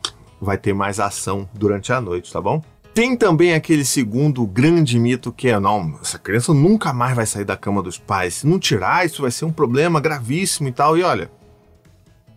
vai 0.43 0.59
ter 0.59 0.75
mais 0.75 0.99
ação 0.99 1.49
durante 1.55 1.93
a 1.93 2.01
noite, 2.01 2.33
tá 2.33 2.41
bom? 2.41 2.63
Tem 2.93 3.17
também 3.17 3.55
aquele 3.55 3.85
segundo 3.85 4.45
grande 4.47 4.99
mito 4.99 5.33
que 5.33 5.49
é: 5.49 5.59
não, 5.59 5.99
essa 6.03 6.19
criança 6.19 6.53
nunca 6.53 6.93
mais 6.93 7.17
vai 7.17 7.25
sair 7.25 7.45
da 7.45 7.57
cama 7.57 7.83
dos 7.83 7.97
pais. 7.97 8.35
Se 8.35 8.47
não 8.47 8.59
tirar, 8.59 9.07
isso 9.07 9.23
vai 9.23 9.31
ser 9.31 9.45
um 9.45 9.53
problema 9.53 10.01
gravíssimo 10.01 10.69
e 10.69 10.73
tal. 10.73 10.99
E 10.99 11.03
olha, 11.03 11.31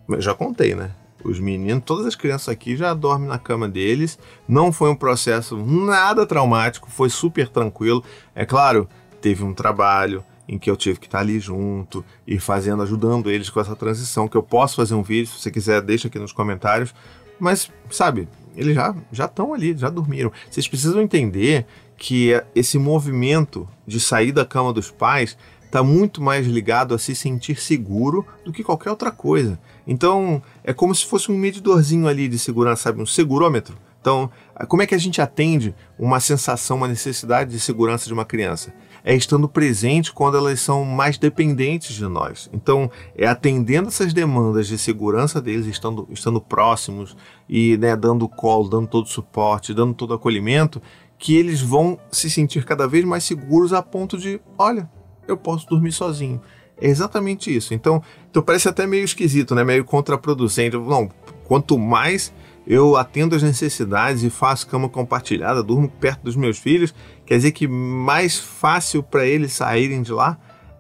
eu 0.08 0.22
já 0.22 0.34
contei, 0.34 0.76
né? 0.76 0.92
Os 1.24 1.40
meninos, 1.40 1.84
todas 1.84 2.06
as 2.06 2.16
crianças 2.16 2.50
aqui 2.50 2.78
já 2.78 2.94
dormem 2.94 3.28
na 3.28 3.40
cama 3.40 3.68
deles. 3.68 4.18
Não 4.48 4.72
foi 4.72 4.92
um 4.92 4.96
processo 4.96 5.58
nada 5.58 6.26
traumático, 6.26 6.90
foi 6.90 7.10
super 7.10 7.50
tranquilo. 7.50 8.04
É 8.36 8.46
claro, 8.46 8.88
teve 9.20 9.44
um 9.44 9.54
trabalho 9.54 10.24
em 10.48 10.60
que 10.60 10.70
eu 10.70 10.78
tive 10.78 11.00
que 11.00 11.08
estar 11.08 11.20
ali 11.20 11.40
junto 11.40 12.06
e 12.28 12.40
fazendo, 12.40 12.84
ajudando 12.84 13.32
eles 13.32 13.50
com 13.50 13.60
essa 13.60 13.76
transição. 13.76 14.28
Que 14.28 14.38
eu 14.38 14.44
posso 14.44 14.76
fazer 14.76 14.94
um 14.94 15.02
vídeo, 15.02 15.32
se 15.34 15.42
você 15.42 15.50
quiser, 15.50 15.82
deixa 15.82 16.08
aqui 16.08 16.20
nos 16.20 16.32
comentários 16.32 16.94
mas, 17.40 17.72
sabe, 17.90 18.28
eles 18.56 18.76
já 18.76 18.96
já 19.12 19.26
estão 19.26 19.54
ali, 19.54 19.76
já 19.78 19.90
dormiram. 19.90 20.32
Vocês 20.50 20.68
precisam 20.68 21.02
entender 21.02 21.66
que 21.98 22.32
esse 22.54 22.78
movimento 22.78 23.68
de 23.88 24.00
sair 24.00 24.32
da 24.32 24.46
cama 24.46 24.74
dos 24.74 24.92
pais 24.92 25.38
está 25.66 25.84
muito 25.84 26.22
mais 26.22 26.48
ligado 26.48 26.94
a 26.96 27.00
se 27.00 27.14
sentir 27.14 27.60
seguro 27.60 28.26
do 28.46 28.54
que 28.54 28.64
qualquer 28.64 28.90
outra 28.90 29.12
coisa. 29.12 29.60
Então, 29.86 30.42
é 30.64 30.74
como 30.74 30.96
se 30.96 31.06
fosse 31.06 31.32
um 31.32 31.38
medidorzinho 31.38 32.08
ali 32.08 32.28
de 32.28 32.40
segurança, 32.40 32.84
sabe? 32.84 33.02
Um 33.02 33.06
segurômetro. 33.06 33.78
Então, 34.00 34.30
como 34.68 34.82
é 34.82 34.88
que 34.88 34.96
a 34.96 34.98
gente 34.98 35.22
atende 35.22 35.76
uma 36.00 36.20
sensação, 36.22 36.78
uma 36.78 36.88
necessidade 36.88 37.52
de 37.52 37.60
segurança 37.60 38.08
de 38.08 38.14
uma 38.14 38.24
criança? 38.24 38.74
É 39.04 39.14
estando 39.14 39.50
presente 39.50 40.14
quando 40.14 40.38
elas 40.38 40.62
são 40.62 40.86
mais 40.86 41.18
dependentes 41.18 41.96
de 41.96 42.08
nós. 42.08 42.50
Então, 42.54 42.90
é 43.18 43.28
atendendo 43.28 43.90
essas 43.90 44.14
demandas 44.14 44.68
de 44.68 44.78
segurança 44.78 45.42
deles, 45.42 45.66
estando, 45.66 46.08
estando 46.10 46.40
próximos 46.40 47.16
e 47.50 47.76
né, 47.78 47.96
dando 47.96 48.30
colo, 48.30 48.70
dando 48.70 48.88
todo 48.88 49.08
suporte, 49.08 49.74
dando 49.74 49.94
todo 49.94 50.14
acolhimento, 50.14 50.82
que 51.18 51.36
eles 51.36 51.62
vão 51.62 52.00
se 52.10 52.30
sentir 52.30 52.64
cada 52.64 52.88
vez 52.88 53.04
mais 53.04 53.24
seguros 53.24 53.74
a 53.74 53.82
ponto 53.82 54.18
de, 54.18 54.40
olha, 54.58 54.90
eu 55.28 55.36
posso 55.36 55.68
dormir 55.68 55.92
sozinho. 55.92 56.42
É 56.80 56.88
exatamente 56.88 57.56
isso. 57.56 57.74
Então, 57.74 58.02
então 58.30 58.42
parece 58.42 58.68
até 58.68 58.88
meio 58.88 59.04
esquisito, 59.04 59.56
né? 59.56 59.64
Meio 59.64 59.86
contraproducente. 59.86 60.78
Não, 60.78 61.10
quanto 61.46 61.78
mais 61.78 62.34
eu 62.68 62.98
atendo 62.98 63.36
as 63.36 63.44
necessidades 63.44 64.24
e 64.24 64.30
faço 64.30 64.68
cama 64.68 64.90
compartilhada, 64.90 65.62
durmo 65.62 65.88
perto 65.88 66.24
dos 66.24 66.36
meus 66.36 66.58
filhos, 66.58 66.94
quer 67.26 67.36
dizer 67.36 67.52
que 67.52 67.68
mais 67.68 68.38
fácil 68.38 69.04
para 69.04 69.26
eles 69.26 69.54
saírem 69.54 70.02
de 70.02 70.12
lá 70.12 70.38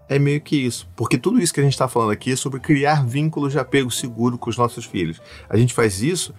é 0.07 0.19
meio 0.19 0.41
que 0.41 0.55
isso. 0.55 0.87
Porque 0.95 1.17
tudo 1.17 1.39
isso 1.39 1.53
que 1.53 1.59
a 1.59 1.63
gente 1.63 1.73
está 1.73 1.87
falando 1.87 2.11
aqui 2.11 2.31
é 2.31 2.35
sobre 2.35 2.59
criar 2.59 3.05
vínculos 3.05 3.51
de 3.51 3.59
apego 3.59 3.91
seguro 3.91 4.37
com 4.37 4.49
os 4.49 4.57
nossos 4.57 4.85
filhos. 4.85 5.21
A 5.49 5.57
gente 5.57 5.73
faz 5.73 6.01
isso 6.01 6.33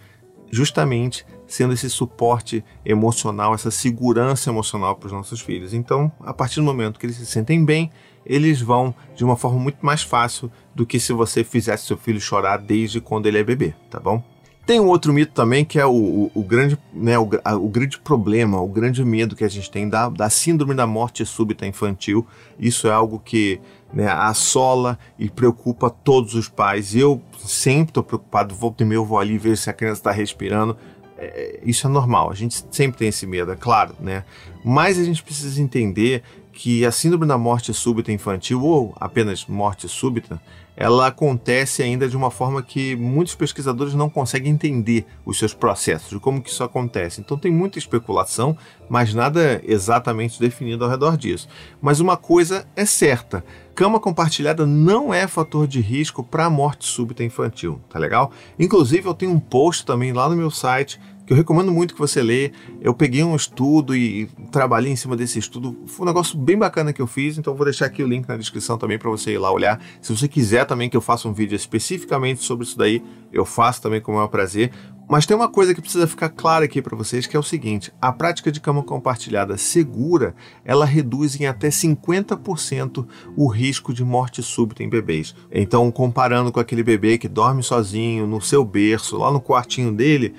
justamente 0.51 1.27
sendo 1.47 1.75
esse 1.75 1.89
suporte 1.91 2.65
emocional, 2.85 3.55
essa 3.55 3.71
segurança 3.71 4.51
emocional 4.51 4.97
para 4.97 5.07
os 5.07 5.13
nossos 5.13 5.41
filhos. 5.41 5.73
Então, 5.73 6.11
a 6.21 6.33
partir 6.33 6.57
do 6.57 6.63
momento 6.63 6.99
que 6.99 7.07
eles 7.07 7.17
se 7.17 7.27
sentem 7.27 7.65
bem, 7.65 7.91
eles 8.25 8.61
vão 8.61 8.95
de 9.15 9.25
uma 9.25 9.37
forma 9.37 9.59
muito 9.59 9.85
mais 9.85 10.03
fácil 10.03 10.51
do 10.75 10.85
que 10.85 10.99
se 10.99 11.13
você 11.13 11.45
fizesse 11.45 11.87
seu 11.87 11.97
filho 11.97 12.21
chorar 12.21 12.59
desde 12.59 13.01
quando 13.01 13.27
ele 13.27 13.39
é 13.39 13.45
bebê, 13.45 13.75
tá 13.91 14.01
bom? 14.01 14.23
Tem 14.67 14.81
um 14.81 14.89
outro 14.89 15.13
mito 15.13 15.33
também 15.33 15.65
que 15.65 15.79
é 15.79 15.87
o, 15.87 15.93
o, 15.93 16.31
o 16.35 16.43
grande, 16.43 16.77
né, 16.93 17.17
o, 17.17 17.31
a, 17.45 17.55
o, 17.55 17.69
grande 17.69 18.01
problema, 18.01 18.61
o 18.61 18.67
grande 18.67 19.05
medo 19.05 19.37
que 19.37 19.45
a 19.45 19.49
gente 19.49 19.71
tem 19.71 19.89
da, 19.89 20.09
da 20.09 20.29
síndrome 20.29 20.75
da 20.75 20.85
morte 20.85 21.25
súbita 21.25 21.65
infantil. 21.65 22.27
Isso 22.59 22.89
é 22.89 22.91
algo 22.91 23.23
que 23.25 23.61
né, 23.93 24.09
assola 24.09 24.99
e 25.17 25.31
preocupa 25.31 25.89
todos 25.89 26.35
os 26.35 26.49
pais. 26.49 26.97
Eu 26.97 27.23
sempre 27.39 27.91
estou 27.91 28.03
preocupado, 28.03 28.57
volta 28.57 28.83
e 28.83 28.87
meia 28.87 28.99
eu 28.99 29.05
vou 29.05 29.21
ali 29.21 29.39
ver 29.39 29.57
se 29.57 29.71
a 29.71 29.73
criança 29.73 30.01
está 30.01 30.11
respirando. 30.11 30.77
É, 31.17 31.61
isso 31.63 31.87
é 31.87 31.91
normal, 31.91 32.31
a 32.31 32.35
gente 32.35 32.67
sempre 32.71 32.99
tem 32.99 33.09
esse 33.09 33.27
medo, 33.27 33.53
é 33.53 33.57
claro, 33.57 33.95
né? 34.01 34.25
Mas 34.65 34.99
a 34.99 35.05
gente 35.05 35.23
precisa 35.23 35.63
entender 35.63 36.25
que 36.57 36.87
a 36.87 36.91
síndrome 36.91 37.27
da 37.27 37.37
morte 37.37 37.73
súbita 37.75 38.11
infantil, 38.11 38.63
ou 38.63 38.95
apenas 38.99 39.45
morte 39.47 39.87
súbita, 39.87 40.41
ela 40.75 41.07
acontece 41.07 41.83
ainda 41.83 42.09
de 42.09 42.17
uma 42.17 42.31
forma 42.31 42.63
que 42.63 42.97
muitos 42.97 43.35
pesquisadores 43.35 43.93
não 43.93 44.09
conseguem 44.09 44.53
entender 44.53 45.07
os 45.25 45.39
seus 45.39 45.53
processos, 45.53 46.19
como 46.19 46.41
que 46.41 46.49
isso 46.49 46.65
acontece. 46.65 47.21
Então 47.21 47.37
tem 47.39 47.53
muita 47.53 47.79
especulação, 47.79 48.57
mas 48.89 49.13
nada 49.13 49.61
exatamente 49.65 50.41
definido 50.41 50.85
ao 50.85 50.91
redor 50.91 51.17
disso. 51.19 51.47
Mas 51.81 52.01
uma 52.01 52.17
coisa 52.17 52.67
é 52.75 52.87
certa, 52.87 53.45
cama 53.75 54.01
compartilhada 54.01 54.67
não 54.67 55.13
é 55.13 55.27
fator 55.27 55.67
de 55.67 55.81
risco 55.81 56.25
para 56.25 56.47
a 56.47 56.51
morte 56.51 56.87
súbita 56.87 57.23
infantil, 57.23 57.81
tá 57.91 57.99
legal? 57.99 58.33
Inclusive 58.59 59.07
eu 59.07 59.15
tenho 59.15 59.33
um 59.33 59.41
post 59.41 59.85
também 59.85 60.13
lá 60.13 60.27
no 60.27 60.37
meu 60.37 60.51
site 60.51 60.99
que 61.27 61.33
eu 61.33 61.37
recomendo 61.37 61.73
muito 61.73 61.93
que 61.93 62.01
você 62.01 62.23
lê. 62.23 62.53
Eu 62.81 62.95
peguei 62.95 63.25
um 63.25 63.35
estudo 63.35 63.97
e 63.97 64.27
trabalhei 64.53 64.93
em 64.93 64.97
cima 64.97 65.17
desse 65.17 65.39
estudo. 65.39 65.77
Foi 65.87 66.05
um 66.05 66.09
negócio 66.09 66.39
bem 66.39 66.57
bacana 66.57 66.93
que 66.93 67.03
eu 67.03 67.07
fiz, 67.07 67.37
então 67.37 67.55
vou 67.55 67.65
deixar 67.65 67.87
aqui 67.87 68.03
o 68.03 68.07
link 68.07 68.29
na 68.29 68.37
descrição 68.37 68.79
também 68.79 68.99
para 68.99 69.11
você 69.11 69.33
ir 69.33 69.39
lá 69.39 69.53
olhar. 69.53 69.83
Se 70.01 70.17
você 70.17 70.29
quiser 70.29 70.65
também 70.65 70.89
que 70.89 70.97
eu 70.97 71.01
faça 71.01 71.29
um 71.29 71.33
vídeo 71.33 71.57
especificamente 71.57 72.45
sobre 72.45 72.65
isso 72.65 72.79
daí, 72.79 73.03
eu 73.33 73.45
faço 73.45 73.83
também 73.83 74.01
com 74.01 74.13
o 74.13 74.15
maior 74.15 74.29
prazer. 74.29 74.71
Mas 75.09 75.25
tem 75.25 75.37
uma 75.37 75.49
coisa 75.49 75.73
que 75.73 75.81
precisa 75.81 76.07
ficar 76.07 76.29
clara 76.29 76.65
aqui 76.65 76.83
para 76.83 76.97
vocês, 76.97 77.27
que 77.27 77.37
é 77.37 77.39
o 77.39 77.43
seguinte: 77.43 77.93
a 78.01 78.13
prática 78.13 78.51
de 78.51 78.61
cama 78.61 78.83
compartilhada 78.83 79.57
segura, 79.57 80.35
ela 80.65 80.85
reduz 80.85 81.41
em 81.41 81.47
até 81.47 81.69
50% 81.69 83.07
o 83.37 83.47
risco 83.47 83.95
de 83.95 84.05
morte 84.05 84.43
súbita 84.43 84.83
em 84.83 84.89
bebês. 84.89 85.35
Então, 85.51 85.91
comparando 85.93 86.51
com 86.51 86.59
aquele 86.59 86.83
bebê 86.83 87.19
que 87.19 87.29
dorme 87.29 87.63
sozinho 87.63 88.27
no 88.27 88.41
seu 88.41 88.65
berço, 88.65 89.17
lá 89.17 89.31
no 89.31 89.41
quartinho 89.41 89.93
dele, 89.93 90.35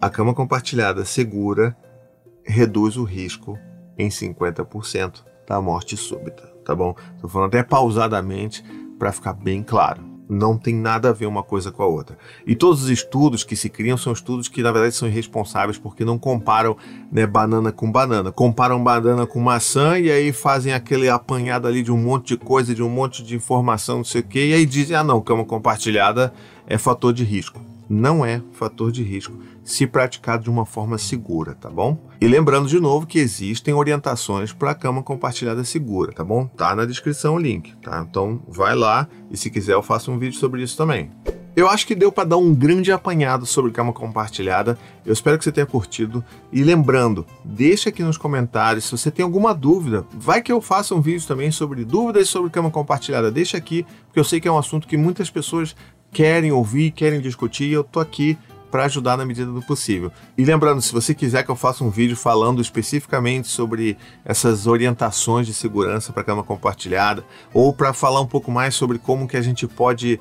a 0.00 0.08
cama 0.08 0.32
compartilhada 0.32 1.04
segura 1.04 1.76
reduz 2.44 2.96
o 2.96 3.02
risco 3.04 3.58
em 3.98 4.08
50% 4.08 5.24
da 5.46 5.60
morte 5.60 5.96
súbita, 5.96 6.44
tá 6.64 6.74
bom? 6.74 6.94
Estou 7.14 7.28
falando 7.28 7.48
até 7.48 7.62
pausadamente 7.62 8.62
para 8.98 9.10
ficar 9.10 9.32
bem 9.32 9.62
claro. 9.62 10.06
Não 10.30 10.58
tem 10.58 10.74
nada 10.74 11.08
a 11.08 11.12
ver 11.12 11.24
uma 11.26 11.42
coisa 11.42 11.72
com 11.72 11.82
a 11.82 11.86
outra. 11.86 12.16
E 12.46 12.54
todos 12.54 12.84
os 12.84 12.90
estudos 12.90 13.42
que 13.42 13.56
se 13.56 13.70
criam 13.70 13.96
são 13.96 14.12
estudos 14.12 14.46
que, 14.46 14.62
na 14.62 14.70
verdade, 14.70 14.94
são 14.94 15.08
irresponsáveis 15.08 15.78
porque 15.78 16.04
não 16.04 16.18
comparam 16.18 16.76
né, 17.10 17.26
banana 17.26 17.72
com 17.72 17.90
banana. 17.90 18.30
Comparam 18.30 18.84
banana 18.84 19.26
com 19.26 19.40
maçã 19.40 19.98
e 19.98 20.10
aí 20.10 20.30
fazem 20.30 20.74
aquele 20.74 21.08
apanhado 21.08 21.66
ali 21.66 21.82
de 21.82 21.90
um 21.90 21.96
monte 21.96 22.28
de 22.28 22.36
coisa, 22.36 22.74
de 22.74 22.82
um 22.82 22.90
monte 22.90 23.22
de 23.22 23.34
informação, 23.34 23.98
não 23.98 24.04
sei 24.04 24.20
o 24.20 24.24
quê, 24.24 24.50
e 24.50 24.52
aí 24.52 24.66
dizem: 24.66 24.94
ah, 24.94 25.02
não, 25.02 25.20
cama 25.22 25.46
compartilhada 25.46 26.32
é 26.66 26.76
fator 26.76 27.14
de 27.14 27.24
risco 27.24 27.67
não 27.88 28.24
é 28.24 28.42
fator 28.52 28.92
de 28.92 29.02
risco 29.02 29.38
se 29.64 29.86
praticado 29.86 30.44
de 30.44 30.50
uma 30.50 30.64
forma 30.64 30.96
segura, 30.98 31.54
tá 31.54 31.68
bom? 31.68 31.98
E 32.20 32.26
lembrando 32.26 32.68
de 32.68 32.80
novo 32.80 33.06
que 33.06 33.18
existem 33.18 33.74
orientações 33.74 34.52
para 34.52 34.70
a 34.70 34.74
cama 34.74 35.02
compartilhada 35.02 35.62
segura, 35.62 36.12
tá 36.12 36.24
bom? 36.24 36.46
Tá 36.46 36.74
na 36.74 36.84
descrição 36.84 37.34
o 37.34 37.38
link, 37.38 37.76
tá? 37.82 38.04
Então 38.08 38.42
vai 38.48 38.74
lá 38.74 39.08
e 39.30 39.36
se 39.36 39.50
quiser 39.50 39.74
eu 39.74 39.82
faço 39.82 40.10
um 40.10 40.18
vídeo 40.18 40.38
sobre 40.38 40.62
isso 40.62 40.76
também. 40.76 41.10
Eu 41.58 41.68
acho 41.68 41.88
que 41.88 41.94
deu 41.96 42.12
para 42.12 42.28
dar 42.28 42.36
um 42.36 42.54
grande 42.54 42.92
apanhado 42.92 43.44
sobre 43.44 43.72
cama 43.72 43.92
compartilhada. 43.92 44.78
Eu 45.04 45.12
espero 45.12 45.36
que 45.36 45.42
você 45.42 45.50
tenha 45.50 45.66
curtido. 45.66 46.24
E 46.52 46.62
lembrando, 46.62 47.26
deixa 47.44 47.88
aqui 47.88 48.00
nos 48.00 48.16
comentários 48.16 48.84
se 48.84 48.92
você 48.92 49.10
tem 49.10 49.24
alguma 49.24 49.52
dúvida. 49.52 50.06
Vai 50.12 50.40
que 50.40 50.52
eu 50.52 50.60
faça 50.60 50.94
um 50.94 51.00
vídeo 51.00 51.26
também 51.26 51.50
sobre 51.50 51.84
dúvidas 51.84 52.28
sobre 52.28 52.48
cama 52.48 52.70
compartilhada. 52.70 53.28
Deixa 53.28 53.56
aqui, 53.56 53.84
porque 54.06 54.20
eu 54.20 54.24
sei 54.24 54.40
que 54.40 54.46
é 54.46 54.52
um 54.52 54.56
assunto 54.56 54.86
que 54.86 54.96
muitas 54.96 55.30
pessoas 55.30 55.74
querem 56.12 56.52
ouvir, 56.52 56.90
querem 56.90 57.20
discutir, 57.20 57.70
eu 57.70 57.84
tô 57.84 58.00
aqui 58.00 58.38
para 58.70 58.84
ajudar 58.84 59.16
na 59.16 59.24
medida 59.24 59.50
do 59.50 59.62
possível. 59.62 60.12
E 60.36 60.44
lembrando, 60.44 60.82
se 60.82 60.92
você 60.92 61.14
quiser 61.14 61.42
que 61.42 61.50
eu 61.50 61.56
faça 61.56 61.82
um 61.82 61.90
vídeo 61.90 62.16
falando 62.16 62.60
especificamente 62.60 63.48
sobre 63.48 63.96
essas 64.24 64.66
orientações 64.66 65.46
de 65.46 65.54
segurança 65.54 66.12
para 66.12 66.24
cama 66.24 66.42
compartilhada, 66.44 67.24
ou 67.52 67.72
para 67.72 67.92
falar 67.92 68.20
um 68.20 68.26
pouco 68.26 68.50
mais 68.50 68.74
sobre 68.74 68.98
como 68.98 69.26
que 69.26 69.36
a 69.36 69.42
gente 69.42 69.66
pode 69.66 70.20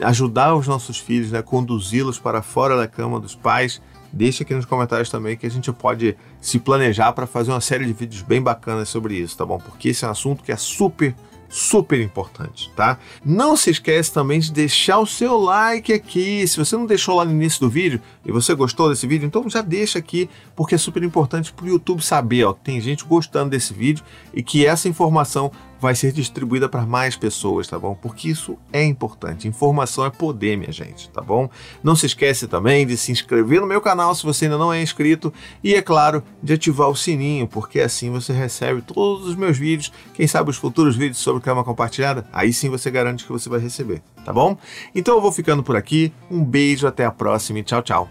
ajudar 0.00 0.54
os 0.54 0.68
nossos 0.68 0.98
filhos, 0.98 1.32
né, 1.32 1.42
conduzi-los 1.42 2.18
para 2.18 2.40
fora 2.40 2.76
da 2.76 2.86
cama 2.86 3.18
dos 3.18 3.34
pais, 3.34 3.82
deixa 4.12 4.44
aqui 4.44 4.54
nos 4.54 4.64
comentários 4.64 5.10
também 5.10 5.36
que 5.36 5.46
a 5.46 5.50
gente 5.50 5.72
pode 5.72 6.16
se 6.40 6.58
planejar 6.58 7.12
para 7.12 7.26
fazer 7.26 7.50
uma 7.50 7.60
série 7.60 7.84
de 7.84 7.92
vídeos 7.92 8.22
bem 8.22 8.40
bacanas 8.40 8.88
sobre 8.88 9.16
isso, 9.16 9.36
tá 9.36 9.44
bom? 9.44 9.58
Porque 9.58 9.88
esse 9.88 10.04
é 10.04 10.08
um 10.08 10.12
assunto 10.12 10.44
que 10.44 10.52
é 10.52 10.56
super 10.56 11.14
super 11.48 12.00
importante, 12.00 12.70
tá? 12.76 12.98
Não 13.24 13.56
se 13.56 13.70
esquece 13.70 14.12
também 14.12 14.38
de 14.40 14.52
deixar 14.52 14.98
o 14.98 15.06
seu 15.06 15.38
like 15.38 15.92
aqui. 15.92 16.46
Se 16.46 16.58
você 16.58 16.76
não 16.76 16.86
deixou 16.86 17.16
lá 17.16 17.24
no 17.24 17.32
início 17.32 17.60
do 17.60 17.70
vídeo 17.70 18.00
e 18.24 18.30
você 18.30 18.54
gostou 18.54 18.88
desse 18.88 19.06
vídeo, 19.06 19.26
então 19.26 19.48
já 19.48 19.62
deixa 19.62 19.98
aqui, 19.98 20.28
porque 20.54 20.74
é 20.74 20.78
super 20.78 21.02
importante 21.02 21.52
para 21.52 21.64
o 21.64 21.68
YouTube 21.68 22.02
saber 22.02 22.44
ó, 22.44 22.52
que 22.52 22.60
tem 22.60 22.80
gente 22.80 23.04
gostando 23.04 23.50
desse 23.50 23.72
vídeo 23.72 24.04
e 24.34 24.42
que 24.42 24.66
essa 24.66 24.88
informação 24.88 25.50
vai 25.80 25.94
ser 25.94 26.12
distribuída 26.12 26.68
para 26.68 26.86
mais 26.86 27.16
pessoas, 27.16 27.68
tá 27.68 27.78
bom? 27.78 27.94
Porque 27.94 28.28
isso 28.28 28.58
é 28.72 28.84
importante. 28.84 29.48
Informação 29.48 30.04
é 30.04 30.10
poder, 30.10 30.56
minha 30.56 30.72
gente, 30.72 31.08
tá 31.10 31.20
bom? 31.20 31.48
Não 31.82 31.94
se 31.94 32.06
esquece 32.06 32.46
também 32.48 32.86
de 32.86 32.96
se 32.96 33.12
inscrever 33.12 33.60
no 33.60 33.66
meu 33.66 33.80
canal 33.80 34.14
se 34.14 34.24
você 34.24 34.46
ainda 34.46 34.58
não 34.58 34.72
é 34.72 34.82
inscrito 34.82 35.32
e, 35.62 35.74
é 35.74 35.82
claro, 35.82 36.22
de 36.42 36.52
ativar 36.52 36.88
o 36.88 36.96
sininho, 36.96 37.46
porque 37.46 37.80
assim 37.80 38.10
você 38.10 38.32
recebe 38.32 38.82
todos 38.82 39.26
os 39.26 39.36
meus 39.36 39.56
vídeos, 39.56 39.92
quem 40.14 40.26
sabe 40.26 40.50
os 40.50 40.56
futuros 40.56 40.96
vídeos 40.96 41.18
sobre 41.18 41.42
cama 41.42 41.64
compartilhada, 41.64 42.26
aí 42.32 42.52
sim 42.52 42.68
você 42.68 42.90
garante 42.90 43.24
que 43.24 43.32
você 43.32 43.48
vai 43.48 43.60
receber, 43.60 44.02
tá 44.24 44.32
bom? 44.32 44.56
Então 44.94 45.14
eu 45.14 45.20
vou 45.20 45.32
ficando 45.32 45.62
por 45.62 45.76
aqui. 45.76 46.12
Um 46.30 46.44
beijo, 46.44 46.86
até 46.86 47.04
a 47.04 47.10
próxima 47.10 47.60
e 47.60 47.62
tchau, 47.62 47.82
tchau. 47.82 48.08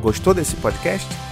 Gostou 0.00 0.34
desse 0.34 0.56
podcast? 0.56 1.31